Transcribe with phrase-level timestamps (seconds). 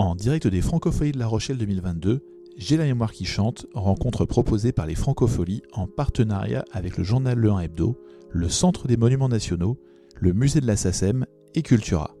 [0.00, 2.24] En direct des Francopholies de La Rochelle 2022,
[2.56, 7.36] J'ai la mémoire qui chante, rencontre proposée par les Francopholies en partenariat avec le journal
[7.38, 8.00] Le 1 Hebdo,
[8.30, 9.78] le Centre des Monuments Nationaux,
[10.18, 12.14] le Musée de la SACEM et Cultura.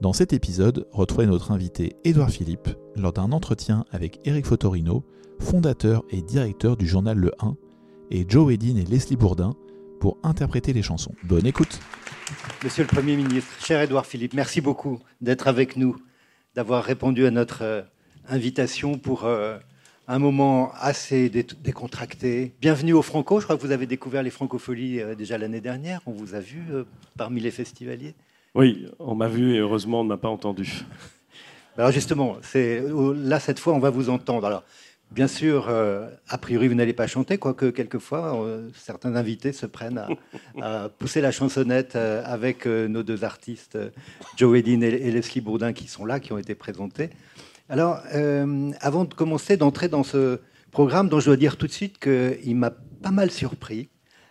[0.00, 5.04] Dans cet épisode, retrouvez notre invité Édouard Philippe lors d'un entretien avec Éric Fotorino,
[5.40, 7.54] fondateur et directeur du journal Le 1,
[8.12, 9.52] et Joe Edin et Leslie Bourdin
[10.00, 11.14] pour interpréter les chansons.
[11.24, 11.80] Bonne écoute
[12.64, 15.96] Monsieur le Premier ministre, cher Édouard Philippe, merci beaucoup d'être avec nous,
[16.54, 17.82] d'avoir répondu à notre euh,
[18.28, 19.58] invitation pour euh,
[20.08, 22.52] un moment assez dé- décontracté.
[22.60, 26.00] Bienvenue au Franco, je crois que vous avez découvert les Francopholies euh, déjà l'année dernière,
[26.06, 26.60] on vous a vu
[27.16, 28.14] parmi les festivaliers.
[28.54, 30.84] Oui, on m'a vu et heureusement on ne m'a pas entendu.
[31.78, 32.82] Alors justement, c'est
[33.16, 34.46] là cette fois on va vous entendre.
[34.46, 34.64] Alors
[35.10, 39.66] bien sûr, euh, a priori vous n'allez pas chanter, quoique quelquefois euh, certains invités se
[39.66, 40.04] prennent
[40.60, 43.78] à, pousser la chansonnette euh, avec nos deux artistes,
[44.36, 47.10] Joe Edin et, Leslie Bourdin, qui sont là, qui ont été présentés.
[47.68, 48.00] Alors
[48.80, 50.40] avant de commencer, d'entrer dans ce
[50.72, 53.88] programme, dont je dois dire tout de suite qu'il m'a pas mal surpris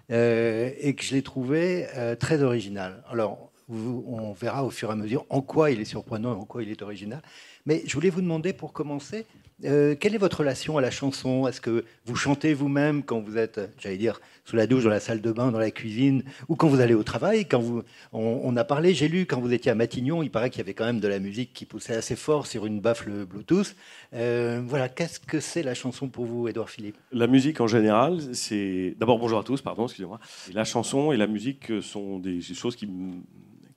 [0.10, 1.88] et que je l'ai trouvé
[2.20, 3.04] très original.
[3.10, 6.46] Alors, on verra au fur et à mesure en quoi il est surprenant et en
[6.46, 7.22] quoi il est original.
[7.66, 9.26] Mais je voulais vous demander, pour commencer,
[9.66, 11.48] euh, quelle est votre relation à la chanson?
[11.48, 15.00] Est-ce que vous chantez vous-même quand vous êtes, j'allais dire, sous la douche, dans la
[15.00, 17.46] salle de bain, dans la cuisine, ou quand vous allez au travail?
[17.46, 20.60] Quand vous, on, a parlé, j'ai lu, quand vous étiez à Matignon, il paraît qu'il
[20.60, 23.76] y avait quand même de la musique qui poussait assez fort sur une baffle Bluetooth.
[24.14, 26.98] Euh, voilà, qu'est-ce que c'est la chanson pour vous, Édouard Philippe?
[27.12, 28.96] La musique en général, c'est.
[29.00, 30.20] D'abord, bonjour à tous, pardon, excusez-moi.
[30.54, 32.88] La chanson et la musique sont des choses qui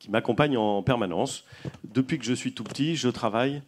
[0.02, 1.44] qui m'accompagnent en permanence.
[1.84, 3.62] Depuis que je suis tout petit, je travaille.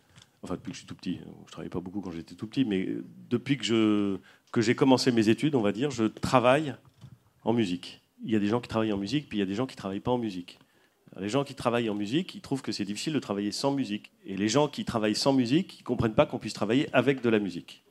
[0.44, 2.46] Enfin, depuis que je suis tout petit, je ne travaillais pas beaucoup quand j'étais tout
[2.46, 2.86] petit, mais
[3.30, 4.18] depuis que, je,
[4.52, 6.74] que j'ai commencé mes études, on va dire, je travaille
[7.44, 8.02] en musique.
[8.22, 9.66] Il y a des gens qui travaillent en musique, puis il y a des gens
[9.66, 10.58] qui travaillent pas en musique.
[11.18, 14.12] Les gens qui travaillent en musique, ils trouvent que c'est difficile de travailler sans musique.
[14.26, 17.22] Et les gens qui travaillent sans musique, ils ne comprennent pas qu'on puisse travailler avec
[17.22, 17.82] de la musique.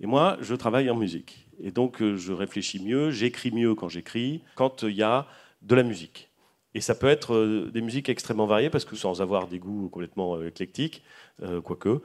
[0.00, 1.48] Et moi, je travaille en musique.
[1.58, 5.26] Et donc, euh, je réfléchis mieux, j'écris mieux quand j'écris, quand euh, il y a
[5.62, 6.29] de la musique.
[6.74, 9.88] Et ça peut être euh, des musiques extrêmement variées, parce que sans avoir des goûts
[9.88, 11.02] complètement euh, éclectiques,
[11.42, 12.00] euh, quoique,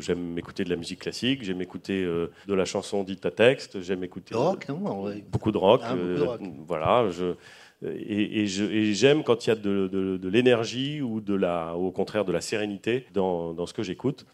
[0.00, 3.80] j'aime écouter de la musique classique, j'aime écouter euh, de la chanson dite à texte,
[3.80, 4.78] j'aime écouter Le rock, non
[5.30, 5.80] beaucoup de rock.
[5.84, 6.40] Ah, beaucoup de euh, rock.
[6.66, 7.34] voilà, je,
[7.84, 12.24] et, j'aime quand il y a de, de- de l'énergie ou de la, au contraire
[12.24, 14.24] de la sérénité dans, dans ce que j'écoute.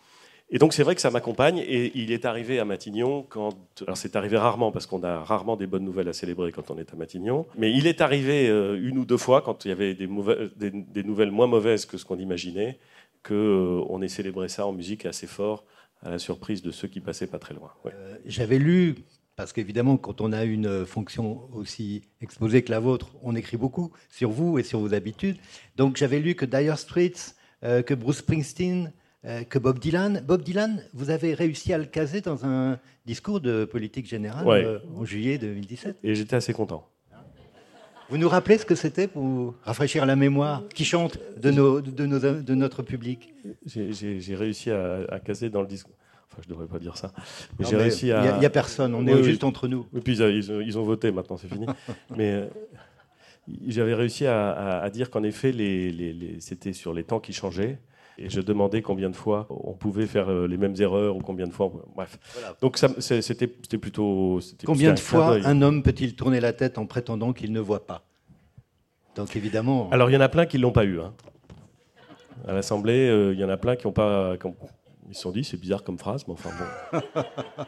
[0.54, 1.58] Et donc c'est vrai que ça m'accompagne.
[1.58, 5.56] Et il est arrivé à Matignon quand, alors c'est arrivé rarement parce qu'on a rarement
[5.56, 7.46] des bonnes nouvelles à célébrer quand on est à Matignon.
[7.56, 10.50] Mais il est arrivé euh, une ou deux fois quand il y avait des, mauvais-
[10.56, 12.78] des, nouvelles moins mauvaises que ce qu'on imaginait,
[13.22, 15.64] que euh, ait célébré ça en musique assez fort
[16.02, 17.70] à la surprise de ceux qui passaient pas très loin.
[17.86, 18.96] Euh, J'avais lu,
[19.36, 23.90] parce qu'évidemment, quand on a une fonction aussi exposée que la vôtre, on écrit beaucoup
[24.10, 25.38] sur vous et sur vos habitudes.
[25.76, 28.92] Donc j'avais lu que Dire Straits, que Bruce Springsteen,
[29.48, 30.22] que Bob Dylan.
[30.26, 34.64] Bob Dylan, vous avez réussi à le caser dans un discours de politique générale Ouais.
[34.64, 35.98] euh, en juillet 2017.
[36.02, 36.88] Et j'étais assez content.
[38.10, 42.04] Vous nous rappelez ce que c'était pour rafraîchir la mémoire qui chante de, nos, de,
[42.04, 43.32] nos- de notre public?
[43.64, 45.94] J'ai- réussi à, à caser dans le discours.
[46.30, 47.12] Enfin, je devrais pas dire ça.
[47.58, 49.24] Mais Non, j'ai mais réussi Il n'y a, personne, on est Oui, oui.
[49.24, 49.86] juste entre nous.
[49.96, 51.66] Et puis ils, ils ont, ils ont voté, maintenant c'est fini.
[52.16, 52.46] Mais euh,
[53.66, 57.20] j'avais réussi à, à- à dire qu'en effet, les, les- les- c'était sur les temps
[57.20, 57.78] qui changeaient.
[58.18, 61.46] Et je demandais combien de fois on pouvait faire euh, les mêmes erreurs ou combien
[61.46, 61.66] de fois.
[61.66, 62.18] on- Bref.
[62.34, 62.56] Voilà.
[62.60, 64.38] Donc c'était plutôt.
[64.64, 67.86] Combien de un fois un homme peut-il tourner la tête en prétendant qu'il ne voit
[67.86, 68.04] pas?
[69.16, 71.00] Donc évidemment, Alors il y en a plein qui l'ont pas eu.
[71.00, 71.12] hein.
[72.46, 74.36] À l'Assemblée, euh, il y en a plein qui ont pas.
[74.36, 74.56] qui ont-
[75.08, 76.50] ils se sont dit, c'est bizarre comme phrase, mais enfin
[76.92, 77.00] bon.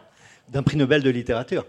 [0.53, 1.65] d'un prix Nobel de littérature.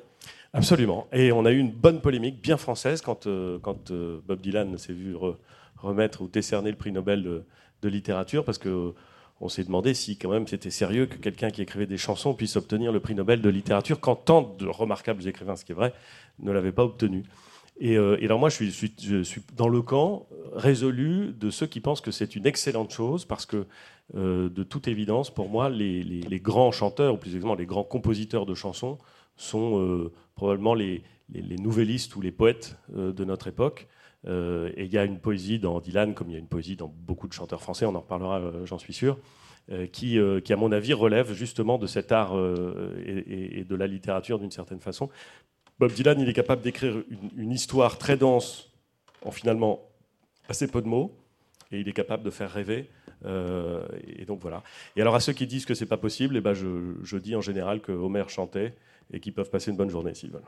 [0.53, 1.07] Absolument.
[1.11, 4.77] Et on a eu une bonne polémique bien française quand, euh, quand euh, Bob Dylan
[4.77, 5.35] s'est vu re-
[5.77, 7.43] remettre ou décerner le prix Nobel de,
[7.85, 8.93] de littérature parce que
[9.41, 12.55] on s'est demandé si quand même c'était sérieux que quelqu'un qui écrivait des chansons puisse
[12.55, 15.93] obtenir le prix Nobel de littérature quand tant de remarquables écrivains, ce qui est vrai,
[16.39, 17.23] ne l'avaient pas obtenu.
[17.77, 18.93] Et, euh, alors moi, je suis,
[19.57, 23.65] dans le camp résolu de ceux qui pensent que c'est une excellente chose parce que,
[24.15, 28.45] euh, de toute évidence, pour moi, les, grands chanteurs, ou plus exactement les grands compositeurs
[28.45, 28.97] de chansons,
[29.35, 31.03] sont euh, probablement les,
[31.33, 33.87] les- les nouvellistes ou les poètes de notre époque.
[34.27, 36.75] Euh, et il y a une poésie dans Dylan, comme il y a une poésie
[36.75, 39.17] dans beaucoup de chanteurs français, on en reparlera, euh, j'en suis sûr,
[39.71, 42.33] euh, qui, qui, à mon avis, relève justement de cet art
[43.05, 45.09] et, de la littérature d'une certaine façon.
[45.79, 46.95] Bob Dylan, il est capable d'écrire
[47.35, 48.71] une, histoire très dense
[49.23, 49.81] en finalement
[50.47, 51.11] assez peu de mots,
[51.71, 52.89] et il est capable de faire rêver.
[53.25, 54.63] et donc voilà.
[54.95, 57.35] Et alors à ceux qui disent que c'est pas possible, eh ben je, je dis
[57.35, 58.75] en général que Homer chantait
[59.11, 60.41] et qu'ils peuvent passer une bonne journée s'ils veulent.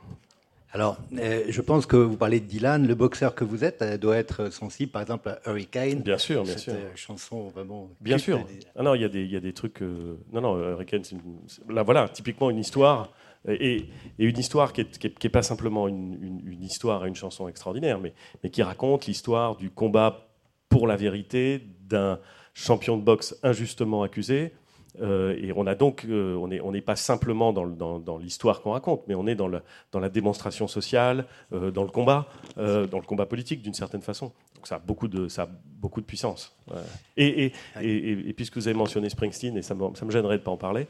[0.73, 3.97] Alors, euh, je pense que vous parlez de Dylan, le boxeur que vous êtes euh,
[3.97, 6.01] doit être sensible, par exemple, à Hurricane.
[6.01, 6.73] Bien sûr, bien cette sûr.
[6.73, 7.89] euh, chanson vraiment.
[8.01, 8.45] Bien sûr.
[8.75, 9.81] Ah non, il y a des, il y a des trucs.
[9.81, 13.11] euh, Non, non, Hurricane, c'est une- là, voilà, typiquement une histoire.
[13.47, 13.85] Et,
[14.19, 14.85] et une histoire qui
[15.23, 19.05] n'est pas simplement une, une- une histoire et une chanson extraordinaire, mais, mais qui raconte
[19.05, 20.27] l'histoire du combat
[20.67, 22.19] pour la vérité d'un
[22.53, 24.51] champion de boxe injustement accusé.
[25.01, 28.17] Euh, et on a donc, euh, on n'est on pas simplement dans, le- dans- dans
[28.17, 29.61] l'histoire qu'on raconte, mais on est dans, le-
[29.91, 34.31] dans la démonstration sociale, euh, dans le combat, dans le combat politique d'une certaine façon.
[34.55, 35.49] Donc ça a beaucoup de, ça a
[35.79, 36.55] beaucoup de puissance.
[36.67, 36.77] Ouais.
[37.15, 40.09] Et, et, et, et- et puisque vous avez mentionné Springsteen, et ça me, ça me
[40.11, 40.87] gênerait de ne pas en parler,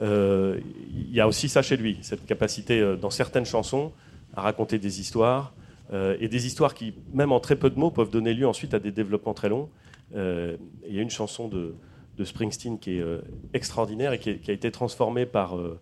[0.00, 3.92] il y a aussi ça chez lui, cette capacité dans certaines chansons
[4.36, 5.52] à raconter des histoires,
[6.20, 8.78] et des histoires qui, même en très peu de mots, peuvent donner lieu ensuite à
[8.78, 9.68] des développements très longs.
[10.14, 10.58] Il
[10.94, 11.74] y a une chanson de,
[12.18, 13.20] de Springsteen qui est euh,
[13.54, 15.80] extraordinaire et qui, est- qui a été transformée par, euh,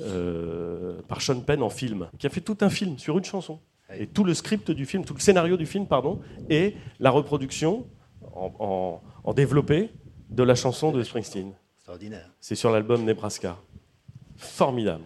[0.00, 3.58] euh, par Sean Penn en film, qui a fait tout un film sur une chanson.
[3.96, 6.20] Et tout le script du film, tout le scénario du film, pardon,
[6.50, 7.86] et la reproduction
[8.34, 9.90] en, en, en développé
[10.28, 11.52] de la chanson de Springsteen.
[11.78, 12.30] Extraordinaire.
[12.38, 13.56] C'est sur l'album Nebraska.
[14.36, 15.04] Formidable.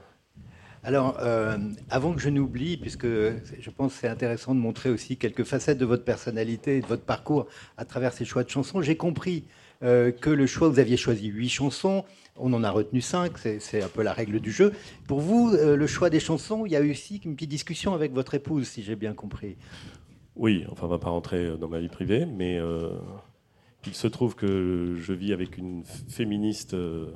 [0.84, 1.56] Alors, euh,
[1.90, 5.78] avant que je n'oublie, puisque je pense que c'est intéressant de montrer aussi quelques facettes
[5.78, 7.46] de votre personnalité et de votre parcours
[7.76, 9.44] à travers ces choix de chansons, j'ai compris
[9.82, 12.04] que le choix, vous aviez choisi huit chansons,
[12.36, 14.72] on en a retenu cinq, c'est- un peu la règle du jeu.
[15.06, 17.92] Pour vous, euh, le choix des chansons, il y a eu aussi une petite discussion
[17.92, 19.56] avec votre épouse, si j'ai bien compris.
[20.36, 22.90] Oui, enfin, on va pas rentrer dans ma vie privée, mais euh,
[23.86, 27.12] il se trouve que je vis avec une féministe euh,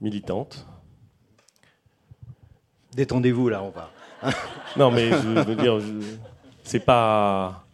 [0.00, 0.66] militante.
[2.94, 3.90] Détendez-vous là, on va.
[4.76, 5.78] Non, mais je veux dire,
[6.62, 7.65] c'est pas,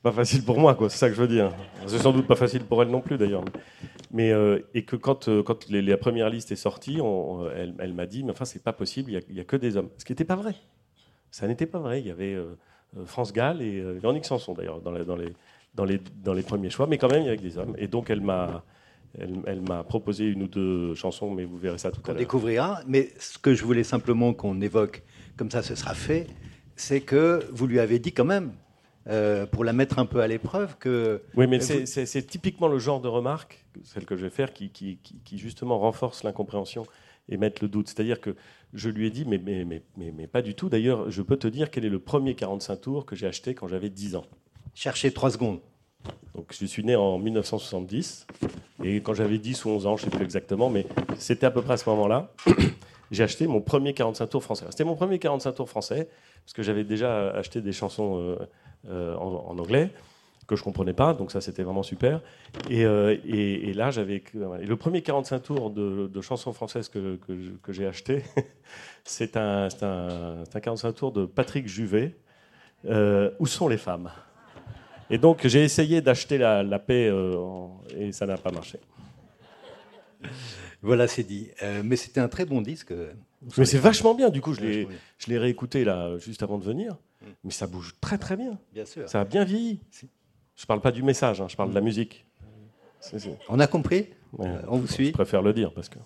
[0.00, 0.88] c'est pas facile pour moi, quoi.
[0.88, 1.52] C'est ça que je veux dire.
[1.86, 3.44] C'est sans doute pas facile pour elle non plus, d'ailleurs.
[4.10, 7.74] Mais euh, et que quand euh, quand les- la première liste est sortie, on- elle,
[7.78, 9.10] elle m'a dit, mais enfin, c'est pas possible.
[9.10, 9.90] Il y a- il y, a que des hommes.
[9.98, 10.54] Ce qui n'était pas vrai.
[11.30, 12.00] Ça n'était pas vrai.
[12.00, 12.54] Il y avait euh,
[13.04, 16.86] France Gall et Véronique Sanson, d'ailleurs, dans, les dans les dans les premiers choix.
[16.86, 17.74] Mais quand même, il y avait que des hommes.
[17.78, 18.64] Et donc, elle m'a
[19.18, 22.16] elle, elle m'a proposé une ou deux chansons, mais vous verrez ça tout à l'heure.
[22.18, 22.80] découvrira.
[22.86, 25.02] Mais ce que je voulais simplement qu'on évoque,
[25.36, 26.26] comme ça ce sera fait,
[26.76, 28.52] c'est que vous lui avez dit quand même,
[29.10, 32.78] euh, pour la mettre un peu à l'épreuve, que Oui, mais Vous- c'est- typiquement le
[32.78, 36.84] genre de remarque, celle que je vais faire, qui, qui- qui- qui justement renforce l'incompréhension
[37.28, 37.88] et met le doute.
[37.88, 38.34] C'est-à-dire que
[38.72, 40.68] je lui ai dit, mais, mais, mais, mais, mais pas du tout.
[40.68, 43.66] D'ailleurs, je peux te dire quel est le premier 45 tours que j'ai acheté quand
[43.68, 44.24] j'avais 10 ans.
[44.74, 45.60] cherchez trois secondes.
[46.34, 48.26] Donc, je suis né en 1970,
[48.84, 50.86] et quand j'avais 10 ou 11 ans, je ne sais plus exactement, mais
[51.18, 52.32] c'était à peu près à ce moment-là,
[53.10, 54.66] j'ai acheté mon premier 45 tours français.
[54.70, 56.08] C'était mon premier 45 tours français,
[56.44, 58.36] parce que j'avais déjà acheté des chansons euh,
[58.88, 59.90] euh, en, anglais,
[60.46, 62.20] que je comprenais pas, donc ça c'était vraiment super.
[62.68, 63.16] Et, euh,
[63.74, 64.22] là, j'avais.
[64.34, 67.18] le premier 45 tours de, chansons françaises que,
[67.68, 68.22] j'ai acheté,
[69.04, 72.14] c'est un, c'est un, c'est un 45 tours de Patrick Juvet,
[72.84, 74.10] Où sont les femmes?
[75.12, 77.12] Et donc j'ai essayé d'acheter la, paix
[77.96, 78.78] et ça n'a pas marché.
[80.82, 81.50] Voilà, c'est dit.
[81.62, 82.92] Euh, mais c'était un très bon disque.
[83.58, 84.88] Mais c'est vachement bien, du coup je l'ai,
[85.18, 86.96] je l'ai réécouté là juste avant de venir,
[87.44, 89.08] mais ça bouge très très bien, Bien sûr.
[89.08, 89.80] ça a bien vieilli.
[90.56, 92.26] Je parle pas du message, hein, je parle de la musique.
[93.00, 94.46] C'est- c'est- On a compris ouais.
[94.46, 95.98] Euh, On vous Je suit préfère le dire parce que.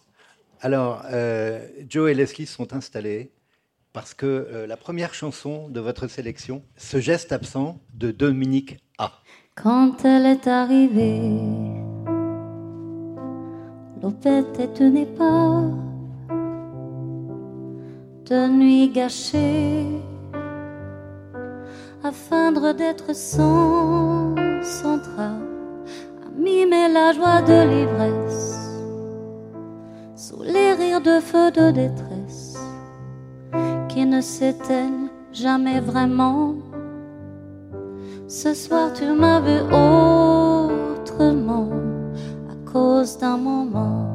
[0.60, 3.32] Alors, euh, Joe et Leslie sont installés
[3.92, 9.12] parce que euh, la première chanson de votre sélection, Ce geste absent de Dominique A.
[9.56, 11.83] Quand elle est arrivée,
[14.04, 15.72] l'opette est une épave
[18.29, 19.86] de nuit gâchée,
[22.02, 25.48] à feindre d'être sans centrale,
[26.22, 28.82] à mimer la joie de l'ivresse,
[30.17, 32.58] sous les rires de feu de détresse
[33.88, 36.56] qui ne s'éteignent jamais vraiment.
[38.29, 41.83] Ce soir tu m'as vu autrement
[42.74, 44.13] cause d'un moment,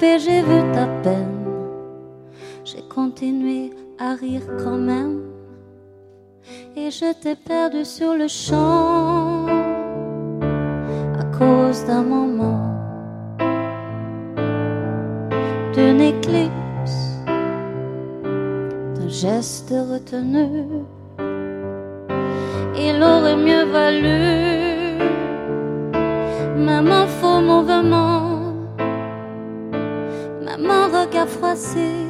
[0.00, 1.44] j'ai vu ta peine.
[2.64, 5.20] J'ai continué à rire quand même.
[6.76, 9.46] Et je t'ai perdu sur le champ
[11.18, 12.74] à cause d'un moment,
[15.74, 17.20] d'une éclipse,
[18.94, 20.64] d'un geste retenu.
[22.76, 24.98] Il aurait mieux valu,
[26.56, 28.29] même un faux mouvement,
[31.10, 32.06] regard froissé,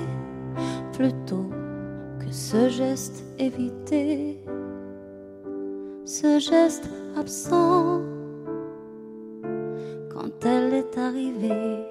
[0.92, 1.48] plutôt
[2.18, 4.38] que ce geste évité,
[6.04, 6.84] ce geste
[7.16, 8.02] absent
[10.12, 11.82] quand elle est arrivée.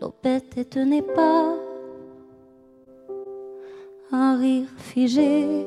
[0.00, 1.54] L'opette et tenait pas
[4.10, 5.64] un rire figé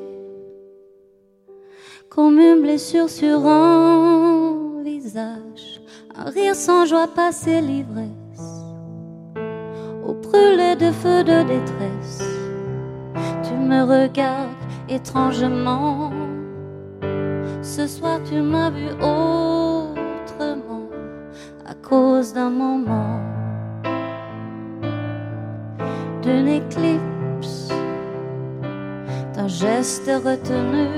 [2.10, 5.80] comme une blessure sur un visage,
[6.14, 8.25] un rire sans joie au brûlé
[10.92, 12.24] feu de détresse.
[13.42, 14.50] Tu me regardes
[14.88, 16.12] étrangement,
[17.62, 20.88] ce soir tu m'as vu autrement
[21.66, 23.20] à cause d'un moment,
[26.22, 27.68] d'une éclipse,
[29.34, 30.88] d'un geste retenu.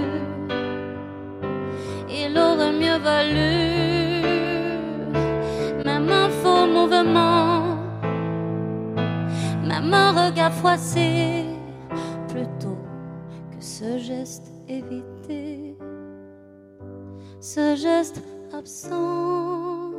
[2.10, 4.28] Il aurait mieux valu
[5.84, 7.57] même un faux mouvement,
[9.80, 11.44] même regard froissé,
[12.28, 12.78] plutôt
[13.52, 15.76] que ce geste évité,
[17.40, 19.92] ce geste absent.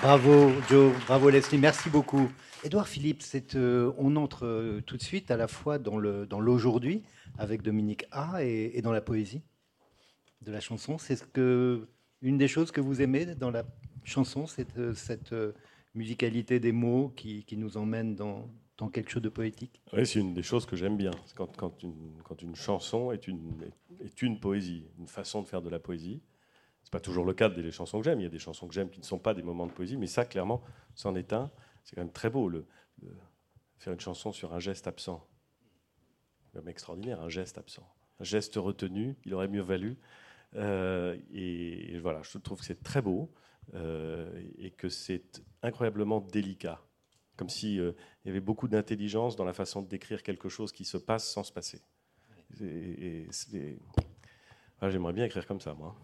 [0.00, 2.30] Bravo Joe, bravo Leslie, merci beaucoup.
[2.64, 3.22] Édouard Philippe,
[3.54, 7.02] euh, on entre euh, tout de suite à la fois dans l'aujourd'hui
[7.38, 9.42] avec Dominique A et, dans la poésie
[10.42, 10.96] de la chanson.
[10.98, 13.64] C'est une des choses que vous aimez dans la
[14.06, 15.34] chanson, c'est euh, cette
[15.94, 18.48] musicalité des mots qui, nous emmène dans,
[18.92, 19.80] quelque chose de poétique?
[19.92, 21.12] Oui, c'est une des choses que j'aime bien.
[21.34, 26.22] Quand, une, chanson est une, poésie, une façon de faire de la poésie.
[26.82, 28.20] C'est pas toujours le cas des chansons que j'aime.
[28.20, 29.96] Il y a des chansons que j'aime qui ne sont pas des moments de poésie,
[29.96, 30.62] mais ça, clairement,
[30.94, 31.50] c'en est un.
[31.82, 32.66] C'est quand même très beau, le,
[33.78, 35.26] faire une chanson sur un geste absent.
[36.54, 37.86] Même extraordinaire, un geste absent.
[38.20, 39.98] Un geste retenu, il aurait mieux valu.
[40.54, 46.80] Euh, et, voilà, je trouve que c'est très beau euh, et que c'est incroyablement délicat.
[47.36, 47.92] Comme s'il euh,
[48.24, 51.44] y avait beaucoup d'intelligence dans la façon de décrire quelque chose qui se passe sans
[51.44, 51.80] se passer.
[52.60, 53.28] Et,
[54.82, 55.96] J'aimerais bien écrire comme ça, moi.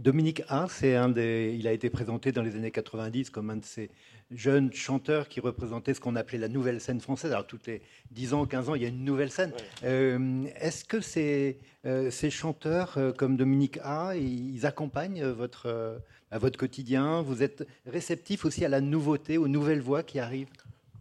[0.00, 3.56] Dominique A, c'est un des, il a été présenté dans les années 90 comme un
[3.56, 3.90] de ces
[4.32, 7.30] jeunes chanteurs qui représentaient ce qu'on appelait la nouvelle scène française.
[7.30, 9.52] Alors, toutes les 10 ans, 15 ans, il y a une nouvelle scène.
[9.84, 16.00] Euh, est-ce que ces, euh, ces chanteurs euh, comme Dominique A, ils accompagnent votre,
[16.32, 17.22] à votre quotidien?
[17.22, 20.48] Vous êtes réceptif aussi à la nouveauté, aux nouvelles voix qui arrivent?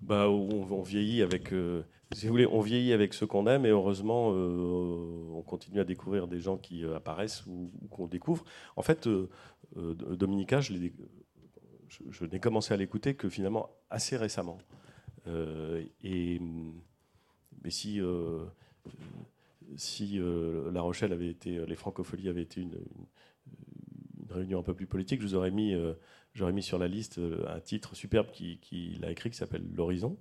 [0.04, 1.52] Bah, on, vieillit avec
[2.50, 6.58] on vieillit avec ce qu'on aime et heureusement, euh, on continue à découvrir des gens
[6.58, 8.44] qui euh, apparaissent ou, qu'on découvre.
[8.76, 9.30] En fait, euh,
[9.76, 10.74] Dominica, je,
[12.26, 14.58] n'ai commencé à l'écouter que finalement assez récemment.
[16.04, 16.40] et
[17.64, 18.02] mais si,
[20.22, 22.78] La Rochelle avait été, les francopholies avaient été une,
[24.30, 25.76] réunion un peu plus politique, vous aurais mis,
[26.34, 30.18] j'aurais mis sur la liste un titre superbe qu'il qui a écrit qui s'appelle L'Horizon.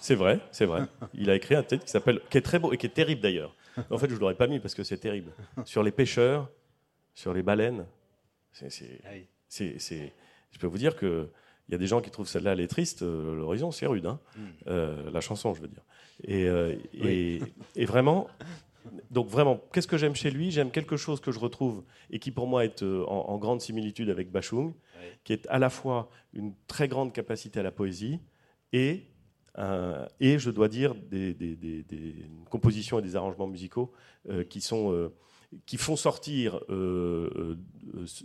[0.00, 0.82] C'est vrai, c'est vrai.
[1.14, 3.20] Il a écrit un texte qui s'appelle, qui est très beau et qui est terrible
[3.20, 3.54] d'ailleurs.
[3.90, 5.32] En fait, je ne l'aurais pas mis parce que c'est terrible.
[5.64, 6.50] Sur les pêcheurs,
[7.14, 7.86] sur les baleines.
[8.52, 10.12] C'est,
[10.50, 11.28] je peux vous dire que
[11.68, 13.02] il y a des gens qui trouvent celle-là elle est triste.
[13.02, 14.20] Euh, l'horizon, c'est rude, hein.
[14.36, 14.42] Hmm.
[14.66, 15.82] Euh, la chanson, je veux dire.
[16.22, 16.76] Et, euh,
[17.74, 18.28] et, vraiment,
[19.10, 20.50] donc vraiment, qu'est-ce que j'aime chez lui?
[20.50, 24.10] J'aime quelque chose que je retrouve et qui pour moi est en, en grande similitude
[24.10, 24.74] avec Bachung,
[25.24, 28.20] qui est à la fois une très grande capacité à la poésie
[28.72, 29.04] et
[29.58, 31.36] euh, et je dois dire des,
[32.50, 33.92] compositions et des arrangements musicaux
[34.28, 35.12] euh, qui, sont, euh,
[35.66, 36.60] qui font sortir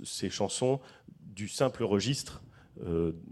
[0.04, 0.80] ces chansons
[1.22, 2.44] du simple registre,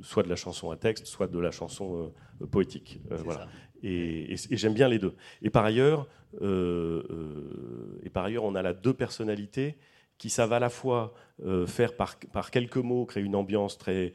[0.01, 2.11] soit de la chanson à texte, soit de la chanson
[2.51, 2.99] poétique.
[3.09, 3.47] voilà.
[3.83, 5.15] Et, j'aime bien les deux.
[5.41, 6.07] Et par ailleurs,
[6.41, 9.77] et par ailleurs, on a là deux personnalités
[10.17, 11.13] qui savent à la fois
[11.67, 14.13] faire par, par, quelques mots créer une ambiance très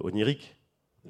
[0.00, 0.56] onirique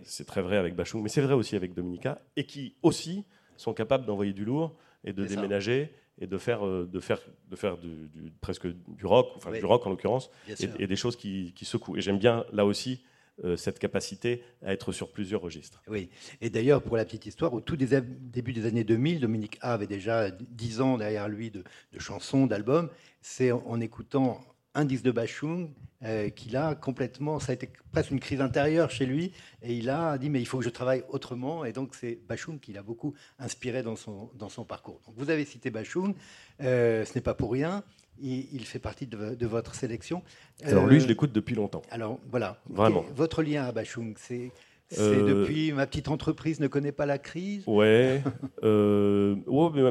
[0.04, 3.25] c'est très vrai avec Bachung, mais c'est vrai aussi avec Dominica, et qui aussi
[3.56, 7.20] sont capables d'envoyer du lourd et de déménager et de faire, euh, de faire,
[7.50, 8.08] de faire du,
[8.40, 11.96] presque du rock, enfin du rock en l'occurrence, et, des choses qui, secouent.
[11.96, 13.02] Et j'aime bien là aussi
[13.44, 15.82] euh, cette capacité à être sur plusieurs registres.
[15.88, 19.72] Oui, et d'ailleurs, pour la petite histoire, au tout début des années 2000, Dominique A
[19.72, 21.64] avait déjà 10 ans derrière lui de,
[21.99, 22.90] chansons, d'albums.
[23.20, 24.40] C'est en, écoutant
[24.75, 25.70] un disque de Bachung
[26.04, 29.32] euh, qu'il a complètement, ça a été presque une crise intérieure chez lui,
[29.62, 32.59] et il a dit mais il faut que je travaille autrement, et donc c'est Bachung
[32.59, 35.00] qui l'a beaucoup inspiré dans son, dans son parcours.
[35.06, 36.14] Donc vous avez cité Bachung,
[36.62, 37.82] euh, ce n'est pas pour rien,
[38.21, 40.23] il, fait partie de, votre sélection.
[40.64, 41.82] Alors lui, je euh, l'écoute depuis longtemps.
[41.90, 42.59] Alors voilà.
[42.68, 43.04] Vraiment.
[43.14, 44.50] votre lien à Bachung, c'est
[44.99, 47.64] euh, depuis ma petite entreprise ne connaît pas la crise?
[47.66, 48.23] Ouais.
[48.62, 49.37] euh,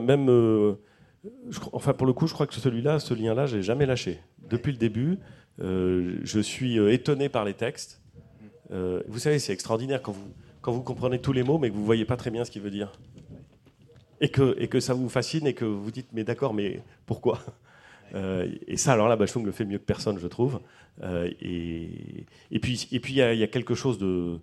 [0.01, 0.75] même.
[1.73, 4.19] enfin, pour le coup, je crois que celui-là, ce lien-là, j'ai jamais lâché.
[4.49, 5.17] Depuis le début,
[5.61, 8.01] je suis étonné par les textes.
[8.69, 11.85] vous savez, c'est extraordinaire quand vous, quand vous comprenez tous les mots, mais que vous
[11.85, 12.91] voyez pas très bien ce qu'il veut dire.
[14.19, 17.39] Et que, et que ça vous fascine et que vous dites, mais d'accord, mais pourquoi?
[18.13, 20.59] Euh, et ça, alors là, Bachung le fait mieux que personne, je trouve.
[21.03, 24.39] Euh, et, et, puis, et puis, il y, a quelque chose de,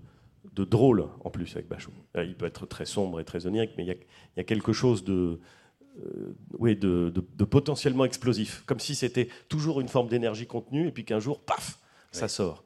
[0.55, 1.95] de, drôle en plus avec Bachung.
[2.17, 3.97] Euh, il peut être très sombre et très onirique, mais il
[4.37, 5.41] y a, quelque chose de,
[6.59, 11.05] oui, de, de, potentiellement explosif, comme si c'était toujours une forme d'énergie contenue, et puis
[11.05, 11.79] qu'un jour, paf,
[12.13, 12.65] ça sort.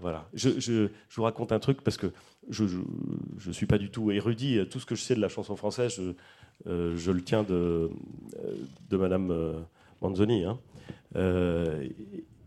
[0.00, 0.28] voilà.
[0.34, 2.12] Je, je, je, vous raconte un truc parce que
[2.50, 4.60] je ne suis pas du tout érudit.
[4.70, 7.90] Tout ce que je sais de la chanson française, je, je le tiens de,
[8.90, 9.64] de Madame
[10.00, 10.44] Manzoni.
[10.44, 10.58] Hein.
[11.16, 11.88] Euh,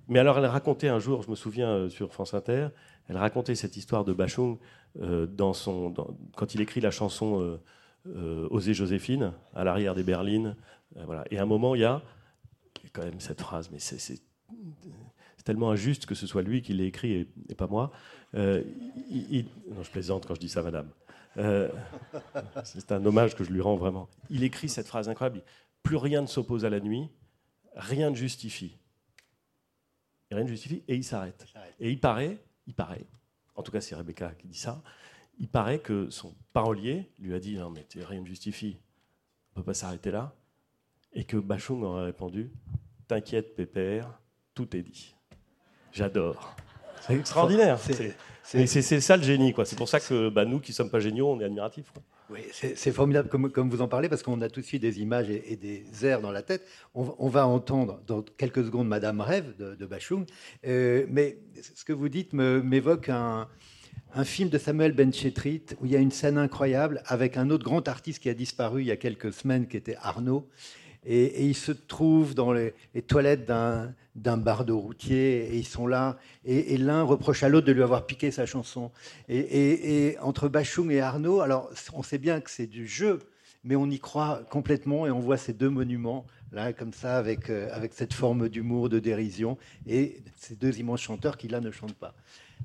[0.07, 2.67] mais alors, elle racontait un jour, je me souviens euh, sur France Inter,
[3.09, 4.57] elle racontait cette histoire de Bachung
[5.01, 5.93] euh, dans son,
[6.35, 7.59] quand il écrit la chanson
[8.49, 10.55] Oser Joséphine, à l'arrière des berlines.
[10.95, 11.25] voilà.
[11.31, 12.01] Et à un moment, il y a
[12.93, 14.21] quand même cette phrase, mais c'est
[15.43, 17.91] tellement injuste que ce soit lui qui l'ait écrit et, pas moi.
[18.33, 18.41] non,
[19.81, 20.89] je plaisante quand je dis ça, madame.
[22.63, 24.09] c'est un hommage que je lui rends vraiment.
[24.29, 25.43] Il écrit cette phrase incroyable.
[25.83, 27.09] Plus rien ne s'oppose à la nuit,
[27.75, 28.77] rien ne justifie.
[30.31, 31.45] rien ne justifie et il s'arrête.
[31.79, 33.05] Et il paraît, il paraît,
[33.55, 34.81] en tout cas c'est Rebecca qui dit ça,
[35.39, 38.77] il paraît que son parolier lui a dit non mais rien ne justifie,
[39.55, 40.33] on ne peut pas s'arrêter là,
[41.13, 42.51] et que Bachung aurait répondu
[43.07, 44.19] t'inquiète pépère,
[44.53, 45.15] tout est dit.
[45.91, 46.55] J'adore.
[47.01, 47.79] C'est extraordinaire.
[48.43, 49.65] C'est ça le génie, quoi.
[49.65, 51.91] C'est pour ça que bah, nous qui sommes pas géniaux, on est admiratifs.
[52.29, 54.99] Oui, c'est formidable comme, comme, vous en parlez parce qu'on a tout de suite des
[54.99, 56.67] images et, des airs dans la tête.
[56.93, 60.25] On, va entendre dans quelques secondes Madame Rêve de, Bachung,
[60.65, 61.37] euh, mais
[61.73, 63.47] ce que vous dites m'évoque un,
[64.15, 67.63] un, film de Samuel Benchetrit où il y a une scène incroyable avec un autre
[67.63, 70.47] grand artiste qui a disparu il y a quelques semaines qui était Arnaud
[71.07, 72.73] et, ils se trouvent dans les,
[73.07, 77.83] toilettes d'un bardeau routier, et ils sont là, et, l'un reproche à l'autre de lui
[77.83, 78.91] avoir piqué sa chanson.
[79.29, 83.19] Et, entre Bachung et Arnaud, alors on sait bien que c'est du jeu,
[83.63, 87.49] mais on y croit complètement, et on voit ces deux monuments, là, comme ça, avec,
[87.49, 91.71] euh, avec cette forme d'humour, de dérision, et ces deux immenses chanteurs qui, là, ne
[91.71, 92.13] chantent pas.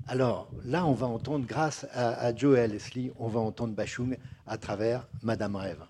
[0.07, 4.17] Alors là, on va entendre, grâce à, à Joe et Leslie, on va entendre Bachung
[4.47, 5.85] à travers Madame Rêve.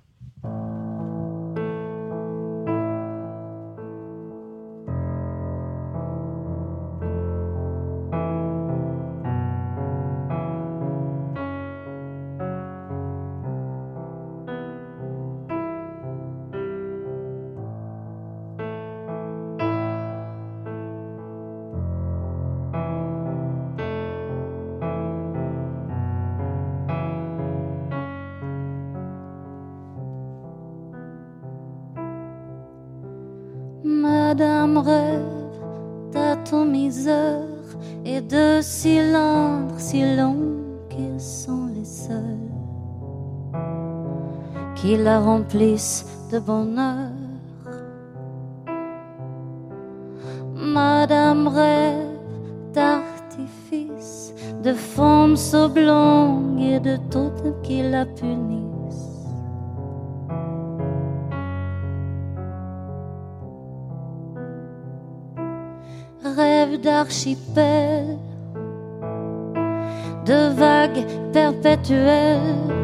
[45.12, 47.12] La remplissent de bonheur.
[50.54, 52.16] Madame rêve
[52.74, 54.32] d'artifices,
[54.66, 58.60] de formes oblongues et de totems qui la punissent.
[66.82, 68.18] d'archipel,
[70.30, 72.81] de vagues perpétuelles,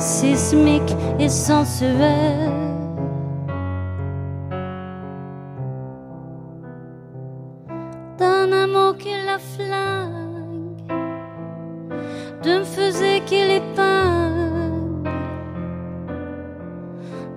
[0.00, 2.50] sismique et sensuel.
[8.18, 10.82] D'un amour qui la flingue,
[12.42, 15.10] d'un faisait qui l'épingle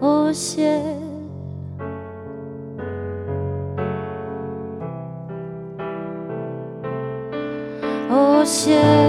[0.01, 0.81] au ciel.
[8.09, 9.02] Au ciel.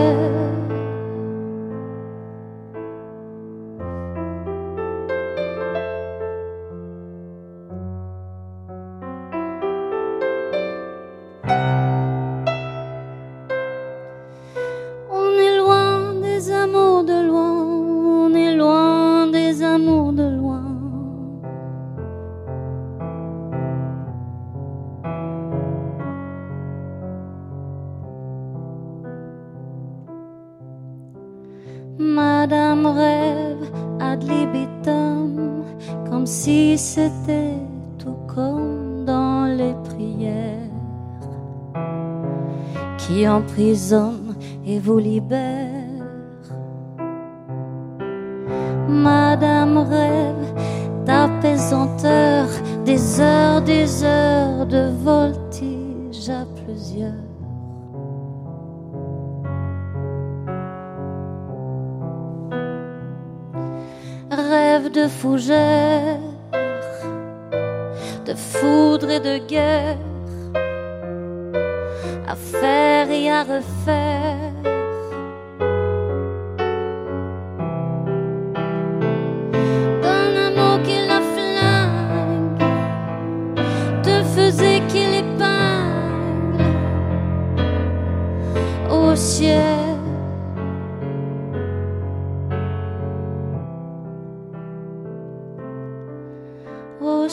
[43.55, 44.35] Qui emprisonnent
[44.67, 45.64] et vous libèrent.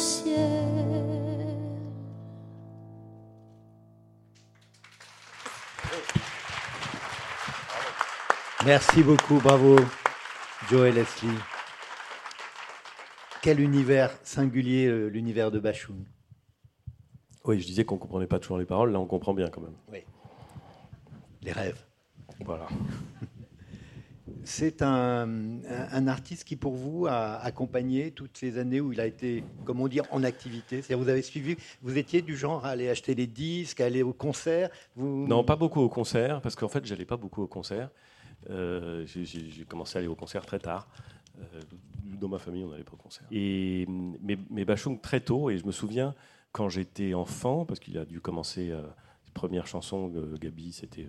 [0.01, 0.81] Ciel.
[8.65, 9.75] Merci beaucoup, bravo,
[10.69, 11.29] Joe et Leslie.
[13.41, 16.05] Quel univers singulier, euh, l'univers de Bachoun.
[17.45, 20.03] Oui, je disais qu'on comprenait pas toujours les paroles, là on comprend bien quand même.
[21.41, 21.83] Les rêves.
[22.45, 22.67] Voilà.
[24.51, 29.45] C'est un, artiste qui, pour vous, a accompagné toutes ces années où il a été,
[29.63, 30.81] comment dire, en activité?
[30.81, 34.03] C'est-à-dire, vous avez suivi, vous étiez du genre à aller acheter les disques, à aller
[34.03, 34.69] au concert.
[34.97, 37.89] Non, pas beaucoup au concert, parce qu'en fait, j'allais pas beaucoup au concert.
[38.49, 40.89] Euh, j'ai- commencé à aller au concert très tard.
[41.39, 41.61] Euh,
[42.19, 43.25] dans ma famille, on n'allait pas au concert.
[43.31, 46.13] Mais, Bachung très tôt, et je me souviens
[46.51, 48.81] quand j'étais enfant, parce qu'il a dû commencer euh,
[49.25, 51.07] les premières chansons, euh, Gabi, c'était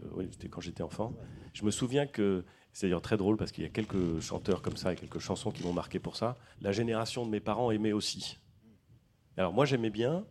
[0.49, 1.13] quand j'étais enfant.
[1.55, 4.77] Je me souviens que, c'est d'ailleurs très drôle, parce qu'il y a quelques chanteurs comme
[4.77, 6.37] ça et quelques chansons qui m'ont marqué pour ça.
[6.61, 8.39] La génération de mes parents aimait aussi.
[9.37, 10.25] Alors moi, j'aimais bien,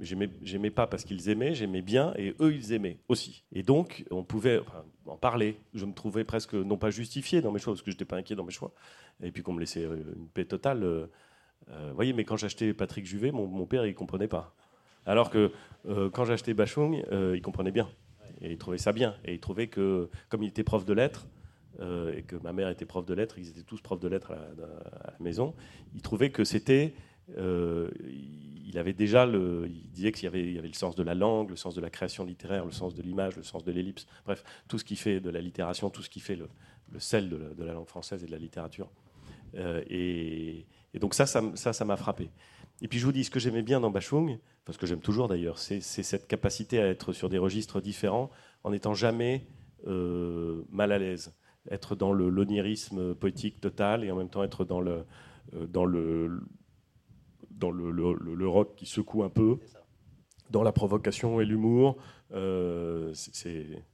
[0.00, 0.06] mais
[0.42, 3.44] j'aimais, pas parce qu'ils aimaient, j'aimais bien et eux ils aimaient aussi.
[3.52, 4.60] Et donc on pouvait
[5.06, 5.60] en parler.
[5.74, 8.34] Je me trouvais presque non pas justifié dans mes choix parce que j'étais pas inquiet
[8.34, 8.72] dans mes choix.
[9.22, 10.82] Et puis qu'on me laissait euh, une paix totale.
[10.84, 11.06] euh,
[11.70, 14.54] euh, vous voyez, mais quand j'achetais Patrick Juvet, mon, père il comprenait pas.
[15.04, 15.52] Alors que
[16.12, 17.88] quand j'achetais Bachung, il comprenait bien
[18.40, 21.26] et il trouvait ça bien et il trouvait que comme il était prof de lettres.
[21.78, 24.32] Euh, et que ma mère était prof de lettres, ils étaient tous profs de lettres
[24.32, 25.54] à la, maison.
[25.94, 26.94] Il trouvait que c'était
[27.38, 27.88] euh,
[28.66, 31.74] il avait déjà il disait qu'il y avait, le sens de la langue, le sens
[31.74, 34.84] de la création littéraire, le sens de l'image, le sens de l'ellipse, bref, tout ce
[34.84, 36.48] qui fait de la littération, tout ce qui fait le,
[36.98, 38.90] sel de la, langue française et de la littérature.
[39.56, 40.66] Euh, et,
[41.00, 42.30] donc ça, ça, m'a frappé.
[42.82, 45.28] Et puis je vous dis, ce que j'aimais bien dans Bachung, parce que j'aime toujours
[45.28, 48.30] d'ailleurs, c'est cette capacité à être sur des registres différents
[48.64, 49.46] en n'étant jamais
[49.84, 51.32] mal à l'aise,
[51.70, 55.04] être dans le l'onirisme poétique total et en même temps être dans le,
[55.54, 56.40] euh, dans le,
[57.50, 59.58] dans le, le- le- le rock qui secoue un peu,
[60.50, 61.96] dans la provocation et l'humour.
[62.32, 63.84] euh, c'est- c'est-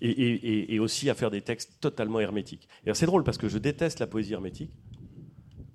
[0.00, 2.68] et, et- et- et aussi à faire des textes totalement hermétiques.
[2.82, 4.70] Et alors, c'est drôle parce que je déteste la poésie hermétique.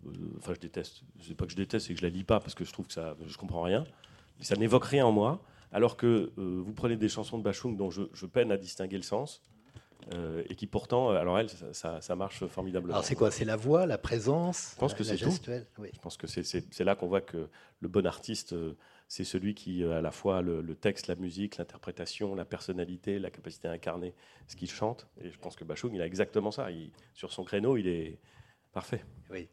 [0.06, 1.04] Euh, Enfin, je déteste.
[1.22, 2.88] Sais pas que je déteste, c'est que je la lis pas parce que je trouve
[2.88, 3.84] que ça, je comprends rien.
[4.40, 5.44] Ça n'évoque rien en moi.
[5.74, 8.98] Alors que euh, vous prenez des chansons de Bachung dont je, je peine à distinguer
[8.98, 9.42] le sens.
[10.14, 12.94] Euh, et qui pourtant, euh, alors elle, ça, ça- ça marche formidablement.
[12.94, 13.32] Alors, c'est quoi?
[13.32, 15.30] C'est la voix, la présence Je pense que c'est tout.
[15.78, 15.90] Oui.
[15.94, 17.48] Je pense que c'est- là qu'on voit que
[17.80, 18.74] le bon artiste, euh,
[19.08, 23.20] c'est celui qui a à la fois le, le texte, la musique, l'interprétation, la personnalité,
[23.20, 24.14] la capacité à incarner
[24.48, 25.08] ce qu'il chante.
[25.22, 26.72] Et je pense que Bachung, il a exactement ça.
[26.72, 28.18] Il- sur son créneau, il est
[28.74, 29.04] parfait.
[29.30, 29.48] Oui.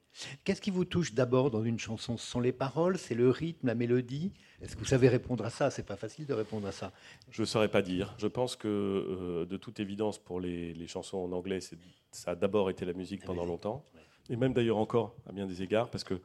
[0.45, 2.17] Qu'est-ce qui vous touche d'abord dans une chanson?
[2.17, 4.33] Ce sont les paroles, c'est le rythme, la mélodie?
[4.61, 5.71] Est-ce que vous savez répondre à ça?
[5.71, 6.93] C'est pas facile de répondre à ça.
[7.31, 8.15] Je ne saurais pas dire.
[8.19, 11.61] Je pense que, euh, de toute évidence, pour les, les chansons en anglais,
[12.11, 13.87] ça a d'abord été la musique La pendant musique, longtemps.
[14.29, 16.21] Et même d'ailleurs encore, à bien des égards, parce que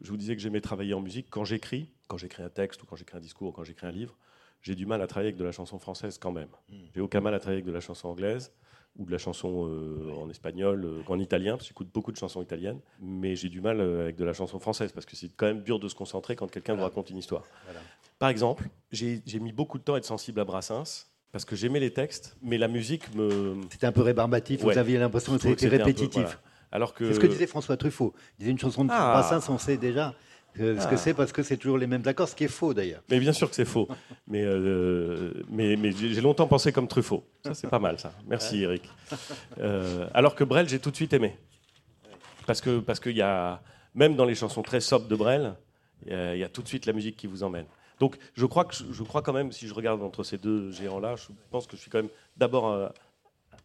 [0.00, 1.28] je vous disais que j'aimais travailler en musique.
[1.30, 3.92] Quand j'écris, quand j'écris un texte, ou quand j'écris un discours, ou quand j'écris un
[3.92, 4.16] livre,
[4.62, 6.50] j'ai du mal à travailler avec de la chanson française quand même.
[6.68, 6.74] Mm.
[6.94, 8.52] J'ai aucun mal à travailler avec de la chanson anglaise
[8.96, 12.16] ou de la chanson euh, en espagnol, euh, en italien, parce que j'écoute beaucoup de
[12.16, 15.30] chansons italiennes, mais j'ai du mal euh, avec de la chanson française, parce que c'est
[15.36, 17.44] quand même dur de se concentrer quand quelqu'un vous raconte une histoire.
[17.64, 17.80] Voilà.
[18.18, 21.80] Par exemple, j'ai mis beaucoup de temps à être sensible à Brassens, parce que j'aimais
[21.80, 23.54] les textes, mais la musique me...
[23.70, 24.74] C'était un peu rébarbatif, Ouais.
[24.74, 26.22] vous aviez l'impression que c'était peu- répétitif.
[26.22, 26.40] voilà.
[26.72, 27.06] Alors que...
[27.08, 28.12] C'est ce que disait François Truffaut.
[28.38, 29.12] Il disait une chanson de Ah.
[29.12, 30.14] Brassens, on sait déjà
[30.56, 30.86] ce Ah.
[30.86, 33.02] que c'est parce que c'est toujours les mêmes accords, ce qui est faux d'ailleurs.
[33.10, 33.88] Mais bien sûr que c'est faux.
[34.28, 37.24] Mais, euh, mais, mais j'ai j'ai longtemps pensé comme Truffaut.
[37.44, 38.12] Ça, c'est pas mal, ça.
[38.28, 38.82] Merci, Eric.
[39.58, 41.36] Euh, alors que Brel, j'ai tout de suite aimé.
[42.46, 43.60] Parce que parce qu'il y a,
[43.94, 45.54] même dans les chansons très sobres de Brel,
[46.06, 47.66] il y, a, il y a tout de suite la musique qui vous emmène.
[47.98, 51.16] Donc, je crois, que je, crois quand même, si je regarde entre ces deux géants-là,
[51.16, 52.92] je pense que je suis quand même d'abord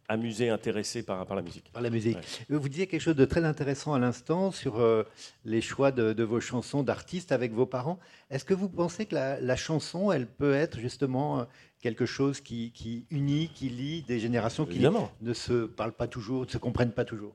[0.08, 1.70] amusé, intéressé par, par la musique.
[1.72, 2.18] Par la musique.
[2.48, 5.04] Vous disiez quelque chose de très intéressant à l'instant sur euh,
[5.44, 7.98] les choix de, vos chansons d'artistes avec vos parents.
[8.30, 11.44] Est-ce que vous pensez que la, chanson, elle peut être justement euh,
[11.80, 14.80] quelque chose qui, unit, qui lie des générations qui
[15.20, 17.34] ne se parlent pas toujours, ne se comprennent pas toujours?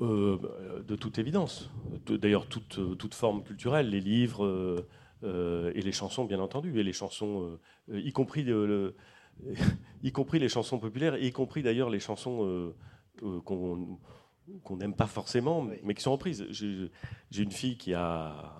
[0.00, 0.38] Euh,
[0.86, 1.70] de toute évidence.
[2.06, 4.86] D'ailleurs, toute, toute, forme culturelle, les livres
[5.22, 7.58] et les chansons, bien entendu, et les chansons,
[7.90, 8.94] y compris le,
[10.02, 12.74] y compris les chansons populaires, y compris d'ailleurs les chansons euh,
[13.22, 16.46] euh, qu'on n'aime pas forcément, mais qui sont reprises.
[16.50, 18.52] J'ai une fille qui, a,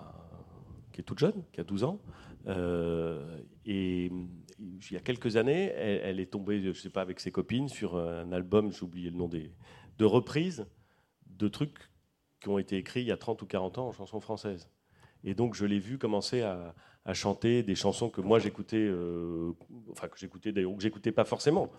[0.91, 2.01] qui est toute jeune, qui a 12 ans,
[2.47, 4.11] euh, et
[4.59, 7.97] il y a quelques années, elle, est tombée, je sais pas, avec ses copines sur
[7.97, 9.51] un album, j'ai oublié le nom des,
[9.97, 10.65] de reprises
[11.27, 11.91] de trucs
[12.39, 14.69] qui ont été écrits il y a 30 ou 40 ans en chansons françaises.
[15.23, 16.73] Et donc je l'ai vu commencer à,
[17.07, 19.53] à chanter des chansons que moi j'écoutais, euh,
[19.91, 21.71] enfin que j'écoutais d'ailleurs, ou que j'écoutais pas forcément,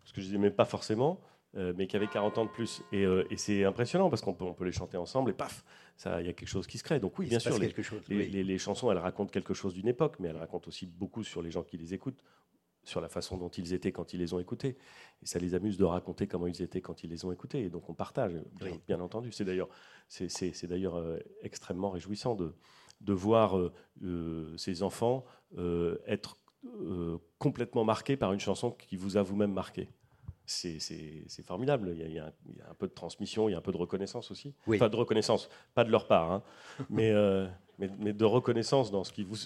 [0.00, 1.20] parce que je les aimais pas forcément,
[1.56, 2.82] euh, mais qui avaient 40 ans de plus.
[2.90, 5.64] Et, euh, et c'est impressionnant parce qu'on peut, on peut les chanter ensemble et paf,
[6.04, 6.98] il y a quelque chose qui se crée.
[6.98, 10.28] Donc oui, bien sûr, les, les, les, chansons, elles racontent quelque chose d'une époque, mais
[10.28, 12.24] elles racontent aussi beaucoup sur les gens qui les écoutent,
[12.82, 14.76] sur la façon dont ils étaient quand ils les ont écoutés.
[15.22, 17.60] Et ça les amuse de raconter comment ils étaient quand ils les ont écoutés.
[17.60, 18.32] Et donc on partage,
[18.88, 19.30] bien, entendu.
[19.30, 19.68] C'est d'ailleurs,
[20.08, 21.00] c'est, d'ailleurs
[21.42, 22.52] extrêmement réjouissant de,
[23.02, 23.72] de voir euh,
[24.04, 25.24] euh, ces enfants
[25.58, 26.38] euh, être
[27.38, 29.88] complètement marqués par une chanson qui vous a vous-même marqué.
[30.46, 31.92] C'est formidable.
[31.92, 34.54] Il y, a, un, peu de transmission, il y a un peu de reconnaissance aussi.
[34.78, 36.42] Pas de reconnaissance, pas de leur part, hein.
[36.88, 37.12] mais,
[37.78, 39.36] mais, de reconnaissance dans ce qui vous,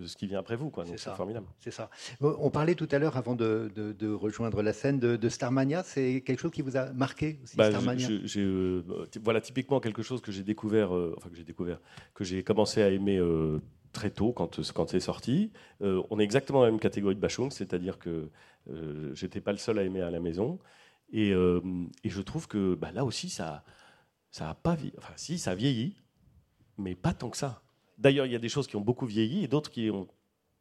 [0.00, 0.72] de ce qui vient après vous.
[0.96, 1.46] C'est formidable.
[1.58, 1.90] C'est ça.
[2.20, 5.82] On parlait tout à l'heure, avant de, rejoindre la scène, de, Starmania.
[5.82, 8.82] C'est quelque chose qui vous a marqué aussi, bah, Starmania euh,
[9.22, 11.80] Voilà, typiquement quelque chose que j'ai découvert, euh, enfin que j'ai découvert,
[12.14, 13.60] que j'ai commencé à aimer euh,
[13.92, 15.52] très tôt quand, quand c'est sorti.
[15.80, 18.30] on est exactement dans la même catégorie de Bachung, c'est-à-dire que
[19.12, 20.58] j'étais pas le seul à aimer à la maison.
[21.12, 23.64] Et, je trouve que bah, là aussi, ça,
[24.30, 25.96] ça a pas, enfin si, ça vieillit,
[26.78, 27.62] mais pas tant que ça.
[28.00, 30.08] D'ailleurs, il y a des choses qui ont beaucoup vieilli et d'autres qui ont